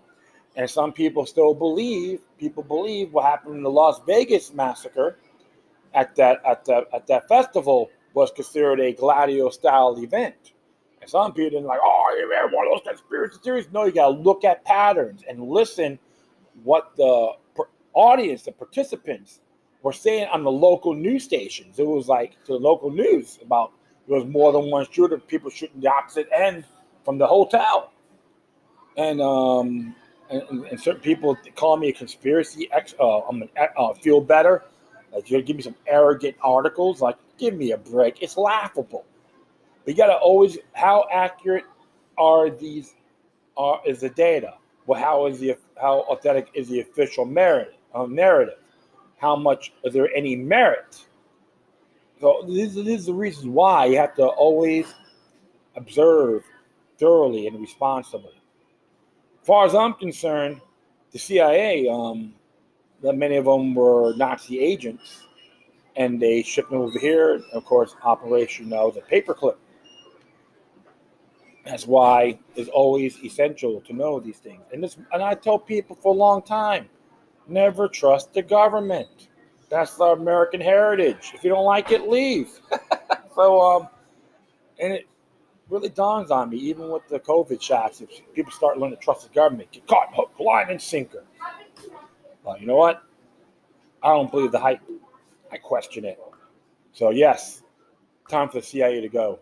and 0.56 0.70
some 0.70 0.92
people 0.92 1.26
still 1.26 1.54
believe 1.54 2.22
people 2.38 2.64
believe 2.64 3.12
what 3.14 3.26
happened 3.26 3.56
in 3.56 3.64
the 3.64 3.70
Las 3.70 4.02
Vegas 4.06 4.54
massacre 4.54 5.18
at 5.94 6.16
that 6.16 6.42
at 6.46 6.66
that 6.66 6.86
at 6.94 7.08
that 7.08 7.28
festival 7.28 7.90
was 8.18 8.32
considered 8.32 8.80
a 8.80 8.92
Gladio 8.94 9.50
style 9.52 9.96
event. 10.00 10.54
And 11.02 11.10
some 11.10 11.34
people 11.34 11.52
didn't 11.52 11.68
like, 11.68 11.80
oh, 11.84 12.28
yeah, 12.32 12.46
one 12.52 12.66
of 12.66 12.74
those 12.84 12.96
conspiracy 12.96 13.38
theories. 13.44 13.68
No, 13.72 13.86
you 13.86 13.92
got 13.92 14.08
to 14.08 14.18
look 14.18 14.44
at 14.44 14.66
patterns 14.66 15.22
and 15.30 15.40
listen 15.40 16.00
what 16.64 16.96
the 16.98 17.34
audience, 17.94 18.42
the 18.42 18.52
participants, 18.52 19.40
were 19.84 19.94
saying 19.94 20.28
on 20.34 20.44
the 20.44 20.52
local 20.52 20.96
news 20.96 21.24
stations. 21.24 21.78
It 21.78 21.86
was 21.86 22.08
like 22.08 22.32
to 22.46 22.54
the 22.54 22.60
local 22.60 22.90
news 22.90 23.38
about 23.44 23.72
there 24.08 24.18
was 24.18 24.28
more 24.28 24.52
than 24.52 24.72
one 24.72 24.88
shooter, 24.92 25.20
people 25.20 25.52
shooting 25.52 25.80
the 25.80 25.92
opposite 25.92 26.28
end 26.36 26.66
from 27.06 27.20
the 27.20 27.28
hotel. 27.28 27.92
And 28.98 29.22
um, 29.22 29.96
and, 30.32 30.66
and 30.66 30.80
certain 30.80 31.02
people 31.02 31.38
call 31.56 31.78
me 31.78 31.90
a 31.90 31.94
conspiracy 31.94 32.68
ex. 32.72 32.96
Uh, 33.00 33.20
I'm 33.20 33.44
an, 33.44 33.50
uh, 33.78 33.94
feel 33.94 34.22
better. 34.22 34.64
Like 35.14 35.30
you 35.30 35.42
give 35.42 35.56
me 35.56 35.64
some 35.64 35.76
arrogant 35.88 36.36
articles. 36.42 37.02
Like 37.02 37.18
give 37.38 37.56
me 37.56 37.72
a 37.72 37.78
break. 37.78 38.22
It's 38.22 38.38
laughable. 38.38 39.06
But 39.86 39.94
you 39.94 39.98
got 39.98 40.08
to 40.08 40.16
always. 40.16 40.58
How 40.74 41.08
accurate 41.12 41.66
are 42.18 42.50
these? 42.50 42.94
Are 43.58 43.82
is 43.86 44.02
the 44.02 44.10
data? 44.10 44.56
Well, 44.86 45.00
how 45.00 45.26
is 45.28 45.40
the 45.40 45.58
how 45.80 46.02
authentic 46.10 46.50
is 46.54 46.70
the 46.70 46.82
official 46.82 47.26
merit, 47.26 47.76
uh, 47.94 48.06
narrative? 48.06 48.60
How 49.18 49.36
much 49.36 49.74
is 49.84 49.94
there 49.94 50.14
any 50.16 50.36
merit? 50.36 51.06
So 52.20 52.44
this, 52.48 52.74
these 52.74 53.04
are 53.04 53.12
the 53.12 53.14
reasons 53.14 53.48
why 53.48 53.86
you 53.86 53.98
have 53.98 54.16
to 54.16 54.26
always 54.26 54.94
observe 55.76 56.44
thoroughly 56.98 57.48
and 57.48 57.60
responsibly. 57.60 58.42
As 59.42 59.48
far 59.48 59.66
as 59.66 59.76
I'm 59.76 59.94
concerned, 59.94 60.62
the 61.12 61.20
CIA, 61.20 61.88
um, 61.88 62.34
that 63.02 63.14
many 63.14 63.38
of 63.38 63.46
them 63.46 63.76
were 63.76 64.14
Nazi 64.16 64.60
agents, 64.60 65.26
and 65.96 66.22
they 66.22 66.44
shipped 66.44 66.70
them 66.70 66.82
over 66.82 67.00
here. 67.00 67.42
Of 67.54 67.66
course, 67.66 67.96
Operation 68.04 68.72
uh, 68.74 68.78
was 68.78 68.98
a 68.98 69.02
paperclip. 69.02 69.58
That's 71.66 71.86
why 71.86 72.40
it's 72.56 72.70
always 72.70 73.18
essential 73.24 73.82
to 73.82 73.94
know 73.94 74.20
these 74.20 74.38
things. 74.38 74.62
And 74.72 74.82
this, 74.82 74.98
and 75.12 75.22
I 75.22 75.34
tell 75.34 75.60
people 75.60 75.98
for 76.02 76.14
a 76.14 76.18
long 76.18 76.42
time, 76.42 76.88
never 77.48 77.88
trust 77.90 78.34
the 78.34 78.42
government. 78.42 79.28
That's 79.70 79.96
the 79.96 80.06
American 80.06 80.62
heritage. 80.62 81.32
If 81.34 81.44
you 81.44 81.50
don't 81.50 81.66
like 81.66 81.92
it, 81.92 82.08
leave. 82.08 82.50
so, 83.36 83.62
um, 83.62 83.90
and 84.80 84.94
it 84.94 85.08
really 85.70 85.90
dawns 85.90 86.32
on 86.32 86.50
me, 86.50 86.58
even 86.58 86.90
with 86.90 87.06
the 87.10 87.20
COVID 87.20 87.62
shots, 87.62 88.00
if 88.00 88.10
people 88.34 88.52
start 88.52 88.78
learning 88.78 88.98
to 88.98 89.04
trust 89.04 89.28
the 89.28 89.34
government, 89.34 89.72
get 89.72 89.86
caught 89.88 90.14
hook, 90.14 90.32
line, 90.40 90.68
and 90.70 90.82
sinker. 90.82 91.26
You 92.60 92.68
know 92.68 92.76
what? 92.76 93.04
I 94.04 94.10
don't 94.10 94.32
believe 94.32 94.52
the 94.52 94.60
hype. 94.60 94.82
I 95.52 95.58
question 95.58 96.06
it. 96.06 96.20
So, 96.94 97.10
yes, 97.10 97.64
time 98.30 98.50
for 98.50 98.60
the 98.60 98.66
CIA 98.66 99.02
to 99.02 99.10
go. 99.10 99.40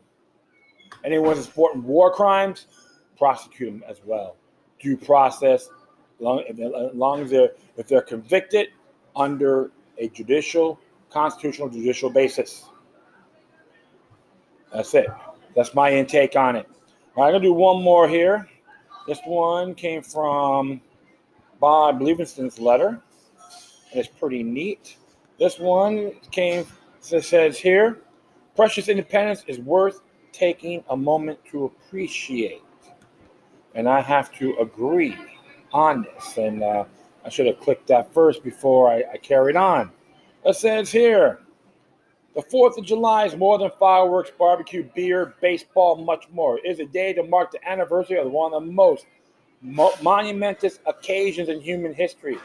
Anyone 1.03 1.41
supporting 1.41 1.83
war 1.83 2.11
crimes, 2.11 2.67
prosecute 3.17 3.71
them 3.71 3.83
as 3.87 4.01
well. 4.05 4.35
Due 4.79 4.97
process, 4.97 5.69
long, 6.19 6.43
as 6.47 6.95
long 6.95 7.21
as 7.21 7.29
they're 7.29 7.51
if 7.77 7.87
they're 7.87 8.01
convicted 8.01 8.69
under 9.15 9.71
a 9.97 10.09
judicial, 10.09 10.79
constitutional 11.09 11.69
judicial 11.69 12.09
basis. 12.09 12.65
That's 14.73 14.93
it. 14.93 15.07
That's 15.55 15.73
my 15.73 15.91
intake 15.91 16.35
on 16.35 16.55
it. 16.55 16.67
All 17.15 17.23
right, 17.23 17.29
I'm 17.29 17.35
gonna 17.35 17.43
do 17.43 17.53
one 17.53 17.81
more 17.81 18.07
here. 18.07 18.49
This 19.07 19.19
one 19.25 19.75
came 19.75 20.01
from 20.01 20.81
Bob 21.59 22.01
Livingston's 22.01 22.59
letter, 22.59 23.01
it's 23.93 24.07
pretty 24.07 24.43
neat. 24.43 24.97
This 25.39 25.59
one 25.59 26.11
came 26.31 26.65
it 27.11 27.23
says 27.23 27.59
here, 27.59 27.99
precious 28.55 28.89
independence 28.89 29.43
is 29.47 29.59
worth 29.59 30.01
taking 30.31 30.83
a 30.89 30.97
moment 30.97 31.39
to 31.51 31.65
appreciate, 31.65 32.63
and 33.75 33.87
I 33.87 34.01
have 34.01 34.31
to 34.39 34.55
agree 34.57 35.15
on 35.71 36.03
this. 36.03 36.37
And 36.37 36.63
uh, 36.63 36.85
I 37.23 37.29
should 37.29 37.45
have 37.45 37.59
clicked 37.59 37.87
that 37.87 38.13
first 38.13 38.43
before 38.43 38.89
I, 38.91 39.03
I 39.13 39.17
carried 39.17 39.55
on. 39.55 39.91
It 40.45 40.55
says 40.55 40.91
here 40.91 41.39
the 42.35 42.41
4th 42.41 42.77
of 42.77 42.85
July 42.85 43.25
is 43.25 43.35
more 43.35 43.57
than 43.57 43.71
fireworks, 43.79 44.31
barbecue, 44.37 44.89
beer, 44.95 45.35
baseball, 45.41 45.95
much 45.95 46.27
more. 46.31 46.57
It 46.59 46.65
is 46.65 46.79
a 46.79 46.85
day 46.85 47.13
to 47.13 47.23
mark 47.23 47.51
the 47.51 47.65
anniversary 47.67 48.17
of 48.19 48.29
one 48.29 48.53
of 48.53 48.65
the 48.65 48.71
most 48.71 49.05
mo- 49.65 49.93
monumentous 50.01 50.79
occasions 50.85 51.49
in 51.49 51.59
human 51.61 51.93
history. 51.93 52.37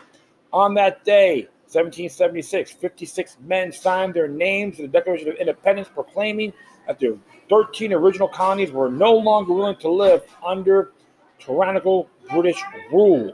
On 0.53 0.75
that 0.75 1.05
day, 1.05 1.49
1776, 1.67 2.73
56 2.73 3.37
men 3.43 3.71
signed 3.71 4.15
their 4.15 4.27
names 4.27 4.77
to 4.77 4.83
the 4.83 4.89
Declaration 4.89 5.29
of 5.29 5.37
Independence 5.37 5.89
proclaiming 5.89 6.53
that 6.87 6.99
the 6.99 7.17
13 7.49 7.93
original 7.93 8.29
colonies 8.29 8.73
were 8.73 8.91
no 8.91 9.13
longer 9.13 9.53
willing 9.53 9.77
to 9.77 9.89
live 9.89 10.23
under 10.45 10.93
tyrannical 11.39 12.09
British 12.31 12.61
rule. 12.93 13.33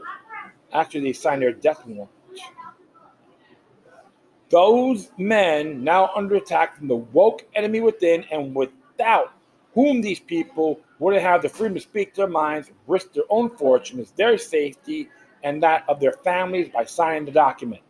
after 0.73 0.99
they 0.99 1.13
signed 1.13 1.41
their 1.41 1.53
death 1.53 1.85
warrant. 1.85 2.11
Those 4.49 5.11
men 5.17 5.83
now 5.83 6.11
under 6.15 6.35
attack 6.35 6.77
from 6.77 6.87
the 6.87 6.95
woke 6.95 7.45
enemy 7.55 7.81
within, 7.81 8.25
and 8.31 8.53
without 8.55 9.33
whom 9.77 10.01
these 10.01 10.19
people 10.19 10.79
wouldn't 10.97 11.21
have 11.21 11.43
the 11.43 11.47
freedom 11.47 11.75
to 11.75 11.79
speak 11.79 12.15
their 12.15 12.27
minds, 12.27 12.71
risk 12.87 13.13
their 13.13 13.25
own 13.29 13.47
fortunes, 13.47 14.11
their 14.17 14.35
safety, 14.35 15.07
and 15.43 15.61
that 15.61 15.83
of 15.87 15.99
their 15.99 16.13
families 16.13 16.67
by 16.73 16.83
signing 16.83 17.25
the 17.25 17.31
document. 17.31 17.83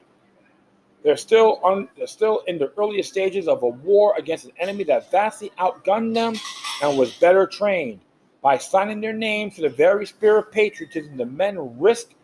They're 1.01 1.15
still, 1.15 1.61
on, 1.63 1.87
they're 1.95 2.05
still 2.05 2.43
in 2.45 2.57
the 2.57 2.73
earliest 2.77 3.09
stages 3.09 3.47
of 3.47 3.63
a 3.63 3.69
war 3.69 4.13
against 4.17 4.43
an 4.43 4.51
enemy 4.59 4.83
that 4.83 5.09
vastly 5.11 5.49
outgunned 5.57 6.13
them 6.13 6.35
and 6.83 6.99
was 6.99 7.13
better 7.19 7.47
trained. 7.47 8.01
By 8.41 8.57
signing 8.57 8.99
their 8.99 9.13
names 9.13 9.55
to 9.55 9.61
the 9.61 9.69
very 9.69 10.05
spirit 10.05 10.47
of 10.47 10.51
patriotism, 10.51 11.15
the 11.15 11.25
men 11.25 11.79
risk 11.79 12.15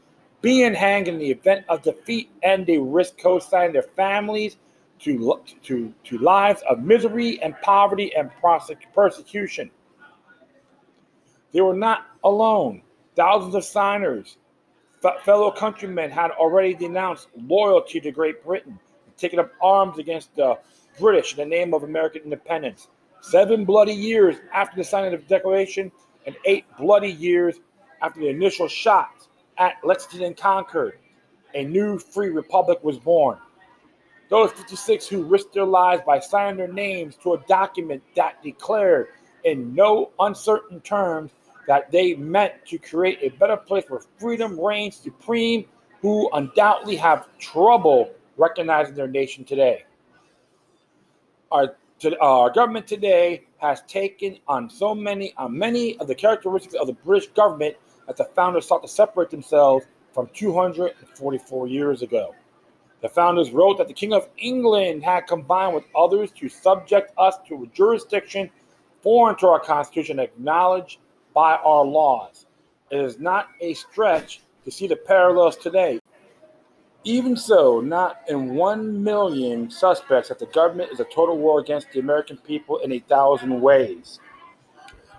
being 0.42 0.74
hanged 0.74 1.08
in 1.08 1.18
the 1.18 1.32
event 1.32 1.64
of 1.70 1.84
defeat, 1.84 2.30
and 2.44 2.66
they 2.66 2.80
risk 2.80 3.18
co-signing 3.18 3.72
their 3.72 3.84
families 3.96 4.58
to, 5.04 5.40
to, 5.64 5.94
to 6.04 6.18
lives 6.18 6.62
of 6.70 6.80
misery 6.80 7.42
and 7.42 7.56
poverty 7.62 8.14
and 8.16 8.30
persecution. 8.94 9.70
They 11.52 11.62
were 11.62 11.76
not 11.76 12.08
alone. 12.24 12.82
Thousands 13.16 13.54
of 13.54 13.64
signers, 13.64 14.38
fellow 15.24 15.52
countrymen, 15.52 16.10
had 16.10 16.32
already 16.32 16.74
denounced 16.74 17.28
loyalty 17.36 18.00
to 18.00 18.12
Great 18.12 18.44
Britain, 18.44 18.80
taken 19.18 19.40
up 19.40 19.52
arms 19.62 20.00
against 20.00 20.36
the 20.36 20.58
British 21.00 21.38
in 21.38 21.38
the 21.38 21.56
name 21.56 21.74
of 21.74 21.84
American 21.84 22.24
independence. 22.24 22.88
Seven 23.22 23.66
bloody 23.66 23.94
years 23.94 24.36
after 24.54 24.76
the 24.76 24.84
signing 24.84 25.14
of 25.14 25.22
the 25.22 25.28
Declaration, 25.28 25.92
and 26.26 26.36
eight 26.46 26.66
bloody 26.78 27.12
years 27.12 27.60
after 28.02 28.20
the 28.20 28.30
initial 28.30 28.68
shots 28.68 29.28
at 29.58 29.76
Lexington 29.84 30.28
and 30.28 30.38
Concord, 30.38 30.98
a 31.54 31.64
new 31.64 32.00
free 32.00 32.30
republic 32.30 32.84
was 32.84 32.98
born. 32.98 33.38
Those 34.30 34.52
56 34.52 35.08
who 35.08 35.24
risked 35.24 35.54
their 35.54 35.66
lives 35.66 36.02
by 36.06 36.20
signing 36.20 36.58
their 36.58 36.72
names 36.72 37.16
to 37.24 37.34
a 37.34 37.40
document 37.48 38.02
that 38.16 38.42
declared 38.42 39.10
in 39.44 39.76
no 39.76 40.12
uncertain 40.20 40.80
terms 40.82 41.32
that 41.68 41.92
they 41.92 42.14
meant 42.16 42.54
to 42.68 42.78
create 42.78 43.20
a 43.22 43.30
better 43.38 43.58
place 43.58 43.86
where 43.88 44.02
freedom 44.18 44.60
reigns 44.60 44.96
supreme, 44.96 45.66
who 46.02 46.30
undoubtedly 46.34 46.96
have 46.96 47.28
trouble 47.38 48.12
recognizing 48.38 48.96
their 48.96 49.08
nation 49.08 49.46
today. 49.46 49.84
Our, 51.52 51.76
to, 52.00 52.20
uh, 52.20 52.26
our 52.26 52.50
government 52.50 52.88
today 52.88 53.46
has 53.58 53.82
taken 53.84 54.38
on 54.48 54.70
so 54.70 54.94
many 54.94 55.34
on 55.38 55.58
many 55.58 55.98
of 56.00 56.08
the 56.08 56.16
characteristics 56.16 56.74
of 56.74 56.88
the 56.88 56.94
British 56.94 57.30
government 57.30 57.76
that 58.08 58.18
the 58.18 58.26
founders 58.36 58.66
sought 58.68 58.82
to 58.82 58.88
separate 58.88 59.30
themselves 59.30 59.86
from 60.14 60.28
244 60.34 61.68
years 61.68 62.02
ago. 62.02 62.36
The 63.04 63.10
founders 63.10 63.52
wrote 63.52 63.78
that 63.80 63.90
the 63.90 63.94
King 63.94 64.14
of 64.14 64.30
England 64.38 65.04
had 65.04 65.28
combined 65.28 65.76
with 65.76 65.84
others 65.94 66.32
to 66.38 66.48
subject 66.48 67.12
us 67.18 67.36
to 67.50 67.64
a 67.64 67.68
jurisdiction 67.76 68.50
foreign 69.02 69.36
to 69.40 69.48
our 69.48 69.60
Constitution, 69.60 70.20
acknowledged 70.20 71.00
by 71.34 71.56
our 71.58 71.84
laws. 71.84 72.46
It 72.90 73.02
is 73.02 73.20
not 73.20 73.50
a 73.60 73.74
stretch 73.74 74.40
to 74.64 74.72
see 74.72 74.88
the 74.88 74.96
parallels 74.96 75.58
today. 75.58 76.00
Even 77.04 77.36
so, 77.36 77.82
not 77.82 78.22
in 78.30 78.56
one 78.56 79.04
million 79.04 79.70
suspects 79.70 80.30
that 80.30 80.40
the 80.40 80.46
government 80.46 80.94
is 80.94 81.02
a 81.02 81.06
total 81.06 81.38
war 81.38 81.60
against 81.60 81.92
the 81.92 82.00
American 82.00 82.38
people 82.38 82.78
in 82.78 82.94
a 82.94 83.00
thousand 83.00 83.60
ways. 83.60 84.22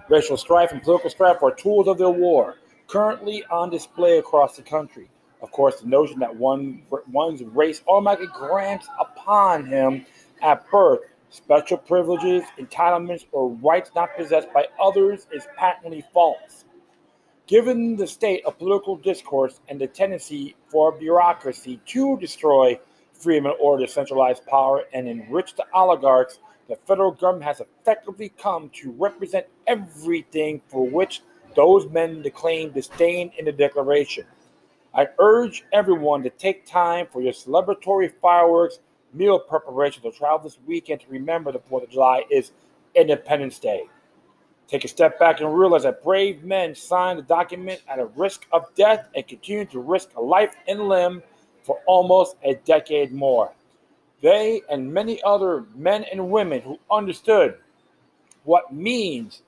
Racial 0.09 0.39
strife 0.39 0.73
and 0.73 0.83
political 0.83 1.11
strife 1.11 1.43
are 1.43 1.55
tools 1.55 1.87
of 1.87 1.99
their 1.99 2.09
war, 2.09 2.57
currently 2.87 3.45
on 3.51 3.69
display 3.69 4.17
across 4.17 4.57
the 4.57 4.63
country. 4.63 5.11
Of 5.45 5.51
course, 5.51 5.81
the 5.81 5.87
notion 5.87 6.21
that 6.21 6.35
one 6.35 6.85
one's 7.13 7.43
race 7.43 7.83
automatically 7.87 8.29
grants 8.33 8.89
upon 8.99 9.67
him 9.67 10.07
at 10.41 10.67
birth 10.71 11.01
special 11.29 11.77
privileges, 11.77 12.45
entitlements, 12.59 13.27
or 13.31 13.51
rights 13.51 13.91
not 13.95 14.17
possessed 14.17 14.51
by 14.55 14.65
others 14.81 15.27
is 15.35 15.47
patently 15.59 16.03
false. 16.15 16.65
Given 17.47 17.95
the 17.95 18.07
state 18.07 18.43
of 18.47 18.57
political 18.57 18.97
discourse 18.97 19.61
and 19.69 19.79
the 19.79 19.87
tendency 19.87 20.57
for 20.69 20.93
bureaucracy 20.93 21.79
to 21.89 22.19
destroy 22.19 22.81
freedom 23.13 23.45
in 23.45 23.53
order 23.61 23.85
to 23.85 23.93
centralize 23.93 24.41
power 24.41 24.85
and 24.95 25.07
enrich 25.07 25.57
the 25.57 25.67
oligarchs, 25.75 26.39
the 26.71 26.77
federal 26.87 27.11
government 27.11 27.45
has 27.45 27.61
effectively 27.61 28.31
come 28.39 28.71
to 28.77 28.93
represent 28.93 29.45
everything 29.67 30.63
for 30.69 30.89
which 30.89 31.21
those 31.55 31.87
men 31.91 32.23
declaim 32.23 32.71
disdain 32.71 33.31
in 33.37 33.45
the 33.45 33.53
Declaration. 33.53 34.25
I 34.97 35.09
urge 35.19 35.65
everyone 35.73 36.23
to 36.23 36.31
take 36.31 36.67
time 36.67 37.07
for 37.11 37.21
your 37.21 37.33
celebratory 37.33 38.13
fireworks 38.23 38.79
meal 39.13 39.39
preparation 39.39 40.03
to 40.03 40.13
travel 40.13 40.39
this 40.39 40.59
weekend 40.67 41.01
to 41.01 41.07
remember 41.09 41.51
the 41.51 41.59
4th 41.59 41.85
of 41.85 41.91
July 41.91 42.25
is 42.31 42.53
Independence 42.95 43.59
Day. 43.59 43.85
Take 44.69 44.85
a 44.85 44.89
step 44.89 45.19
back 45.19 45.41
and 45.41 45.59
realize 45.59 45.83
that 45.83 46.03
brave 46.03 46.45
men 46.45 46.75
signed 46.75 47.19
the 47.19 47.23
document 47.23 47.83
at 47.89 47.99
a 47.99 48.07
risk 48.07 48.47
of 48.53 48.73
death 48.77 49.09
and 49.15 49.27
continue 49.27 49.65
to 49.67 49.81
risk 49.81 50.11
a 50.17 50.21
life 50.21 50.55
and 50.69 50.89
limb 50.89 51.23
for 51.65 51.81
almost 51.87 52.37
a 52.45 52.55
decade 52.65 53.13
more. 53.13 53.53
They 54.23 54.63
and 54.71 54.93
many 54.93 55.23
other 55.23 55.65
men 55.75 56.05
and 56.05 56.31
women 56.31 56.61
who 56.63 56.79
understood 56.91 57.59
what 58.45 58.73
means 58.73 59.43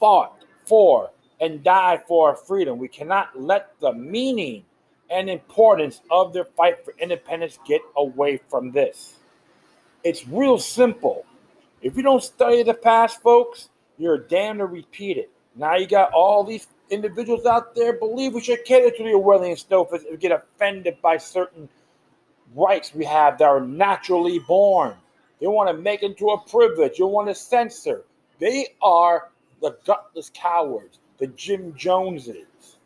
fought 0.00 0.44
for 0.66 1.10
and 1.44 1.62
die 1.62 2.02
for 2.08 2.30
our 2.30 2.36
freedom. 2.36 2.78
We 2.78 2.88
cannot 2.88 3.38
let 3.38 3.78
the 3.80 3.92
meaning 3.92 4.64
and 5.10 5.28
importance 5.28 6.00
of 6.10 6.32
their 6.32 6.46
fight 6.46 6.84
for 6.84 6.94
independence 6.98 7.58
get 7.66 7.82
away 7.96 8.40
from 8.48 8.72
this. 8.72 9.18
It's 10.02 10.26
real 10.26 10.58
simple. 10.58 11.26
If 11.82 11.96
you 11.96 12.02
don't 12.02 12.22
study 12.22 12.62
the 12.62 12.72
past, 12.72 13.20
folks, 13.20 13.68
you're 13.98 14.18
damned 14.18 14.60
to 14.60 14.66
repeat 14.66 15.18
it. 15.18 15.30
Now 15.54 15.76
you 15.76 15.86
got 15.86 16.12
all 16.12 16.44
these 16.44 16.66
individuals 16.90 17.44
out 17.44 17.74
there 17.74 17.92
believe 17.92 18.32
we 18.32 18.40
should 18.40 18.64
cater 18.64 18.90
to 18.90 19.02
the 19.02 19.10
Orwellian 19.10 19.58
Snowflakes 19.58 20.04
and 20.08 20.18
get 20.18 20.32
offended 20.32 20.96
by 21.02 21.18
certain 21.18 21.68
rights 22.54 22.94
we 22.94 23.04
have 23.04 23.38
that 23.38 23.44
are 23.44 23.60
naturally 23.60 24.38
born. 24.38 24.94
They 25.40 25.46
want 25.46 25.68
to 25.68 25.82
make 25.82 26.02
into 26.02 26.30
a 26.30 26.40
privilege. 26.40 26.98
They 26.98 27.04
want 27.04 27.28
to 27.28 27.34
censor. 27.34 28.04
They 28.38 28.68
are 28.80 29.28
the 29.60 29.76
gutless 29.86 30.30
cowards, 30.32 30.98
the 31.18 31.28
Jim 31.28 31.74
Joneses, 31.76 32.78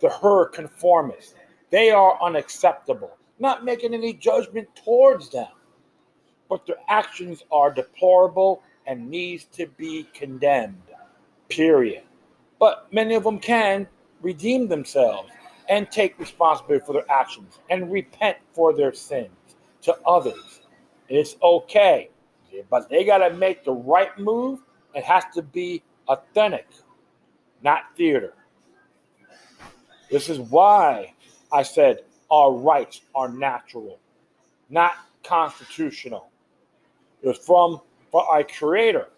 the 0.00 0.08
her 0.08 0.48
conformists. 0.50 1.34
They 1.70 1.90
are 1.90 2.22
unacceptable. 2.22 3.16
Not 3.38 3.64
making 3.64 3.94
any 3.94 4.12
judgment 4.12 4.68
towards 4.76 5.28
them, 5.30 5.48
but 6.48 6.66
their 6.66 6.76
actions 6.88 7.42
are 7.50 7.72
deplorable 7.72 8.62
and 8.86 9.10
needs 9.10 9.44
to 9.46 9.66
be 9.66 10.06
condemned. 10.14 10.82
Period. 11.48 12.02
But 12.60 12.86
many 12.92 13.14
of 13.14 13.24
them 13.24 13.38
can 13.38 13.88
redeem 14.22 14.68
themselves 14.68 15.30
and 15.68 15.90
take 15.90 16.18
responsibility 16.18 16.84
for 16.84 16.92
their 16.92 17.10
actions 17.10 17.58
and 17.70 17.90
repent 17.90 18.36
for 18.52 18.72
their 18.74 18.92
sins 18.92 19.30
to 19.82 19.96
others. 20.06 20.60
It's 21.08 21.36
okay, 21.42 22.10
but 22.70 22.88
they 22.88 23.04
got 23.04 23.18
to 23.18 23.34
make 23.34 23.64
the 23.64 23.72
right 23.72 24.16
move. 24.18 24.60
It 24.94 25.04
has 25.04 25.24
to 25.34 25.42
be 25.42 25.82
authentic, 26.08 26.66
not 27.64 27.96
theater. 27.96 28.34
This 30.10 30.28
is 30.28 30.38
why 30.38 31.14
I 31.50 31.62
said 31.62 32.00
our 32.30 32.52
rights 32.52 33.00
are 33.14 33.28
natural, 33.28 33.98
not 34.68 34.92
constitutional. 35.24 36.28
It 37.22 37.28
was 37.28 37.38
from 37.38 37.80
for 38.12 38.22
our 38.30 38.44
Creator, 38.44 39.08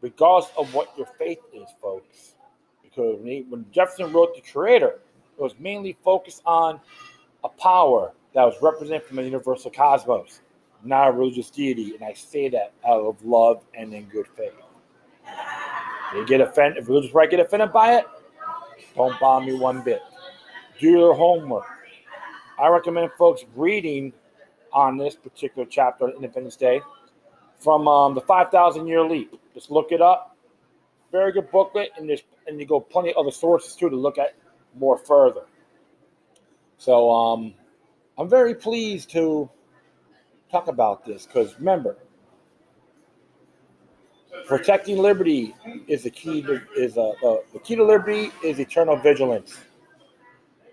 regardless 0.00 0.50
of 0.56 0.72
what 0.72 0.96
your 0.96 1.08
faith 1.18 1.40
is, 1.52 1.68
folks. 1.82 2.34
Because 2.82 3.18
when, 3.18 3.26
he, 3.26 3.44
when 3.48 3.66
Jefferson 3.72 4.12
wrote 4.12 4.34
the 4.34 4.40
Creator, 4.40 5.00
it 5.36 5.42
was 5.42 5.54
mainly 5.58 5.96
focused 6.04 6.40
on 6.46 6.80
a 7.42 7.48
power 7.48 8.12
that 8.32 8.44
was 8.44 8.54
represented 8.62 9.02
from 9.02 9.16
the 9.16 9.24
universal 9.24 9.70
cosmos, 9.70 10.40
not 10.84 11.08
a 11.08 11.12
religious 11.12 11.50
deity. 11.50 11.94
And 11.94 12.04
I 12.04 12.12
say 12.14 12.48
that 12.50 12.72
out 12.86 13.00
of 13.00 13.24
love 13.24 13.62
and 13.74 13.92
in 13.92 14.04
good 14.04 14.26
faith. 14.36 14.52
You 16.14 16.24
get 16.26 16.40
offended, 16.40 16.82
if 16.82 16.88
religious 16.88 17.12
right 17.12 17.28
get 17.28 17.40
offended 17.40 17.72
by 17.72 17.96
it, 17.96 18.06
don't 18.94 19.18
bomb 19.18 19.46
me 19.46 19.54
one 19.54 19.82
bit. 19.82 20.00
Do 20.78 20.88
your 20.88 21.14
homework. 21.14 21.64
I 22.58 22.68
recommend 22.68 23.10
folks 23.18 23.44
reading 23.56 24.12
on 24.72 24.96
this 24.96 25.16
particular 25.16 25.66
chapter 25.68 26.04
on 26.04 26.12
Independence 26.12 26.56
Day 26.56 26.80
from 27.58 27.88
um, 27.88 28.14
the 28.14 28.20
5,000 28.20 28.86
Year 28.86 29.02
Leap. 29.02 29.34
Just 29.54 29.70
look 29.70 29.90
it 29.90 30.00
up. 30.00 30.36
Very 31.10 31.32
good 31.32 31.50
booklet, 31.50 31.90
and 31.96 32.08
there's 32.08 32.22
and 32.46 32.60
you 32.60 32.66
go 32.66 32.80
plenty 32.80 33.10
of 33.10 33.16
other 33.16 33.30
sources 33.30 33.74
too 33.74 33.88
to 33.88 33.96
look 33.96 34.18
at 34.18 34.34
more 34.78 34.98
further. 34.98 35.42
So 36.76 37.10
um, 37.10 37.54
I'm 38.18 38.28
very 38.28 38.54
pleased 38.54 39.10
to 39.10 39.48
talk 40.50 40.68
about 40.68 41.04
this 41.04 41.26
because 41.26 41.56
remember, 41.58 41.96
protecting 44.46 44.98
liberty 44.98 45.54
is 45.88 46.02
the 46.04 46.10
key 46.10 46.42
to 46.42 46.60
is 46.76 46.96
a, 46.96 47.12
uh, 47.24 47.36
the 47.52 47.58
key 47.62 47.76
to 47.76 47.84
liberty 47.84 48.30
is 48.42 48.58
eternal 48.58 48.96
vigilance, 48.96 49.58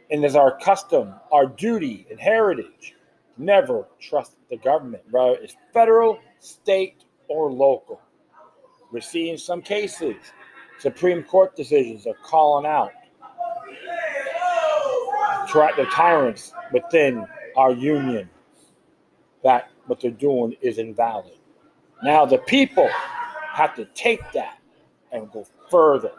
and 0.09 0.23
is 0.23 0.35
our 0.35 0.57
custom, 0.59 1.13
our 1.31 1.45
duty, 1.45 2.05
and 2.09 2.19
heritage. 2.19 2.95
Never 3.37 3.87
trust 3.99 4.35
the 4.49 4.57
government, 4.57 5.03
whether 5.11 5.35
it's 5.41 5.55
federal, 5.73 6.19
state, 6.39 7.05
or 7.27 7.51
local. 7.51 8.01
We're 8.91 9.01
seeing 9.01 9.37
some 9.37 9.61
cases, 9.61 10.15
Supreme 10.79 11.23
Court 11.23 11.55
decisions 11.55 12.05
are 12.05 12.15
calling 12.23 12.65
out 12.65 12.91
the 15.53 15.87
tyrants 15.91 16.53
within 16.71 17.25
our 17.57 17.71
union 17.71 18.29
that 19.43 19.69
what 19.87 19.99
they're 19.99 20.11
doing 20.11 20.55
is 20.61 20.77
invalid. 20.77 21.33
Now 22.03 22.25
the 22.25 22.37
people 22.37 22.89
have 23.51 23.75
to 23.75 23.85
take 23.93 24.31
that 24.31 24.59
and 25.11 25.31
go 25.31 25.45
further, 25.69 26.11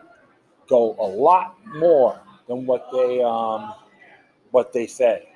go 0.68 0.96
a 0.98 1.06
lot 1.06 1.56
more 1.66 2.20
than 2.46 2.66
what 2.66 2.88
they 2.92 3.22
um, 3.22 3.74
what 4.50 4.72
they 4.72 4.86
say. 4.86 5.28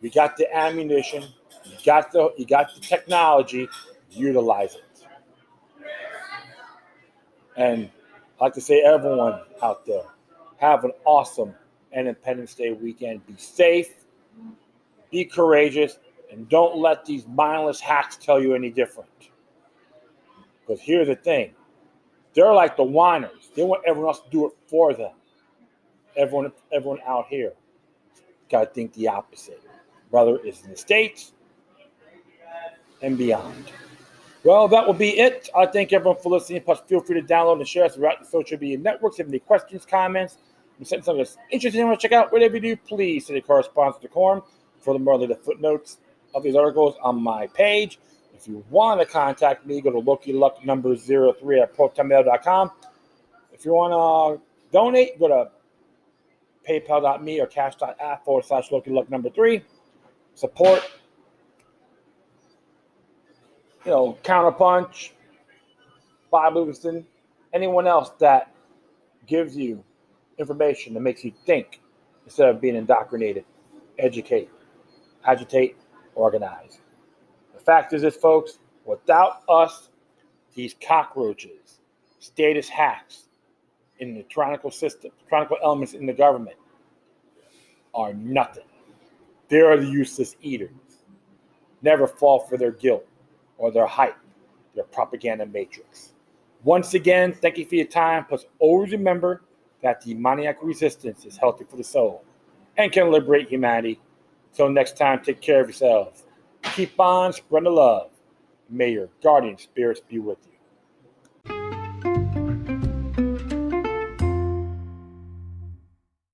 You 0.00 0.10
got 0.10 0.36
the 0.36 0.54
ammunition, 0.54 1.22
you 1.64 1.76
got 1.84 2.12
the 2.12 2.32
you 2.36 2.46
got 2.46 2.74
the 2.74 2.80
technology, 2.80 3.68
utilize 4.10 4.74
it. 4.74 4.82
And 7.56 7.90
I'd 8.36 8.44
like 8.44 8.54
to 8.54 8.60
say 8.60 8.82
everyone 8.82 9.40
out 9.62 9.86
there, 9.86 10.04
have 10.58 10.84
an 10.84 10.92
awesome 11.04 11.54
Independence 11.92 12.54
Day 12.54 12.72
weekend. 12.72 13.26
Be 13.26 13.34
safe, 13.36 14.04
be 15.10 15.24
courageous, 15.24 15.98
and 16.30 16.48
don't 16.48 16.76
let 16.76 17.04
these 17.04 17.26
mindless 17.26 17.80
hacks 17.80 18.16
tell 18.16 18.40
you 18.40 18.54
any 18.54 18.70
different. 18.70 19.08
Because 20.66 20.80
here's 20.82 21.08
the 21.08 21.16
thing 21.16 21.52
they're 22.34 22.52
like 22.52 22.76
the 22.76 22.84
whiners, 22.84 23.50
they 23.54 23.62
want 23.62 23.82
everyone 23.86 24.08
else 24.08 24.20
to 24.20 24.30
do 24.30 24.46
it 24.46 24.52
for 24.66 24.92
them. 24.92 25.12
Everyone, 26.16 26.52
everyone 26.72 26.98
out 27.06 27.26
here 27.28 27.52
got 28.50 28.60
to 28.60 28.66
think 28.66 28.92
the 28.94 29.08
opposite. 29.08 29.62
Whether 30.10 30.36
it's 30.44 30.62
in 30.62 30.70
the 30.70 30.76
States 30.76 31.32
and 33.02 33.18
beyond. 33.18 33.72
Well, 34.44 34.68
that 34.68 34.86
will 34.86 34.94
be 34.94 35.18
it. 35.18 35.48
I 35.56 35.66
thank 35.66 35.92
everyone 35.92 36.20
for 36.22 36.30
listening. 36.30 36.62
Plus, 36.62 36.80
feel 36.86 37.00
free 37.00 37.20
to 37.20 37.26
download 37.26 37.58
and 37.58 37.66
share 37.66 37.84
us 37.84 37.96
throughout 37.96 38.20
the 38.20 38.26
social 38.26 38.58
media 38.58 38.78
networks. 38.78 39.16
If 39.16 39.18
you 39.18 39.24
have 39.24 39.30
any 39.32 39.38
questions, 39.40 39.84
comments, 39.84 40.38
and 40.78 40.86
something 40.86 41.16
that's 41.16 41.36
interesting 41.50 41.80
you 41.80 41.86
want 41.86 41.98
to 41.98 42.08
check 42.08 42.12
out, 42.12 42.32
whatever 42.32 42.54
you 42.54 42.60
do, 42.60 42.76
please 42.76 43.26
send 43.26 43.38
a 43.38 43.42
correspondence 43.42 44.00
to 44.02 44.08
the. 44.08 44.42
Furthermore, 44.80 45.18
leave 45.18 45.30
the 45.30 45.34
footnotes 45.34 45.98
of 46.34 46.44
these 46.44 46.54
articles 46.54 46.94
on 47.02 47.20
my 47.20 47.48
page. 47.48 47.98
If 48.36 48.46
you 48.46 48.62
want 48.68 49.00
to 49.00 49.06
contact 49.06 49.66
me, 49.66 49.80
go 49.80 49.90
to 49.90 49.98
Loki 49.98 50.32
Luck 50.32 50.62
number 50.64 50.94
03 50.94 51.60
at 51.60 51.74
protonmail.com. 51.74 52.70
If 53.52 53.64
you 53.64 53.72
want 53.72 53.92
to 54.40 54.46
donate, 54.70 55.18
go 55.18 55.28
to 55.28 55.50
paypal.me 56.68 57.40
or 57.40 57.46
cash.app 57.46 58.24
forward 58.24 58.44
slash 58.44 58.70
Loki 58.70 58.90
Luck 58.90 59.08
number 59.10 59.30
three. 59.30 59.62
Support, 60.34 60.82
you 63.86 63.90
know, 63.90 64.18
counterpunch, 64.22 65.12
Bob 66.30 66.56
Livingston, 66.56 67.06
anyone 67.54 67.86
else 67.86 68.10
that 68.18 68.54
gives 69.26 69.56
you 69.56 69.82
information 70.36 70.92
that 70.92 71.00
makes 71.00 71.24
you 71.24 71.32
think 71.46 71.80
instead 72.26 72.50
of 72.50 72.60
being 72.60 72.76
indoctrinated, 72.76 73.46
educate, 73.98 74.50
agitate, 75.24 75.76
organize. 76.14 76.80
Fact 77.66 77.92
is 77.92 78.02
this, 78.02 78.14
folks, 78.14 78.60
without 78.84 79.42
us, 79.48 79.90
these 80.54 80.76
cockroaches, 80.80 81.80
status 82.20 82.68
hacks 82.68 83.24
in 83.98 84.14
the 84.14 84.22
tyrannical 84.22 84.70
system, 84.70 85.10
tyrannical 85.28 85.56
elements 85.62 85.92
in 85.92 86.06
the 86.06 86.12
government 86.12 86.56
are 87.92 88.14
nothing. 88.14 88.62
They 89.48 89.60
are 89.60 89.76
the 89.76 89.86
useless 89.86 90.36
eaters. 90.42 90.70
Never 91.82 92.06
fall 92.06 92.38
for 92.38 92.56
their 92.56 92.70
guilt 92.70 93.04
or 93.58 93.72
their 93.72 93.86
hype, 93.86 94.16
their 94.76 94.84
propaganda 94.84 95.44
matrix. 95.46 96.12
Once 96.62 96.94
again, 96.94 97.32
thank 97.32 97.58
you 97.58 97.66
for 97.66 97.74
your 97.74 97.86
time. 97.86 98.24
Plus, 98.26 98.44
always 98.60 98.92
remember 98.92 99.42
that 99.82 100.04
demoniac 100.04 100.58
resistance 100.62 101.24
is 101.24 101.36
healthy 101.36 101.64
for 101.68 101.76
the 101.76 101.84
soul 101.84 102.24
and 102.76 102.92
can 102.92 103.10
liberate 103.10 103.48
humanity. 103.48 104.00
Until 104.52 104.70
next 104.70 104.96
time, 104.96 105.22
take 105.24 105.40
care 105.40 105.60
of 105.60 105.68
yourselves. 105.68 106.25
Keep 106.76 107.00
on 107.00 107.32
spreading 107.32 107.64
the 107.64 107.70
love. 107.70 108.10
May 108.68 108.92
your 108.92 109.08
guardian 109.22 109.56
spirits 109.56 110.02
be 110.06 110.18
with 110.18 110.36
you. 110.46 110.55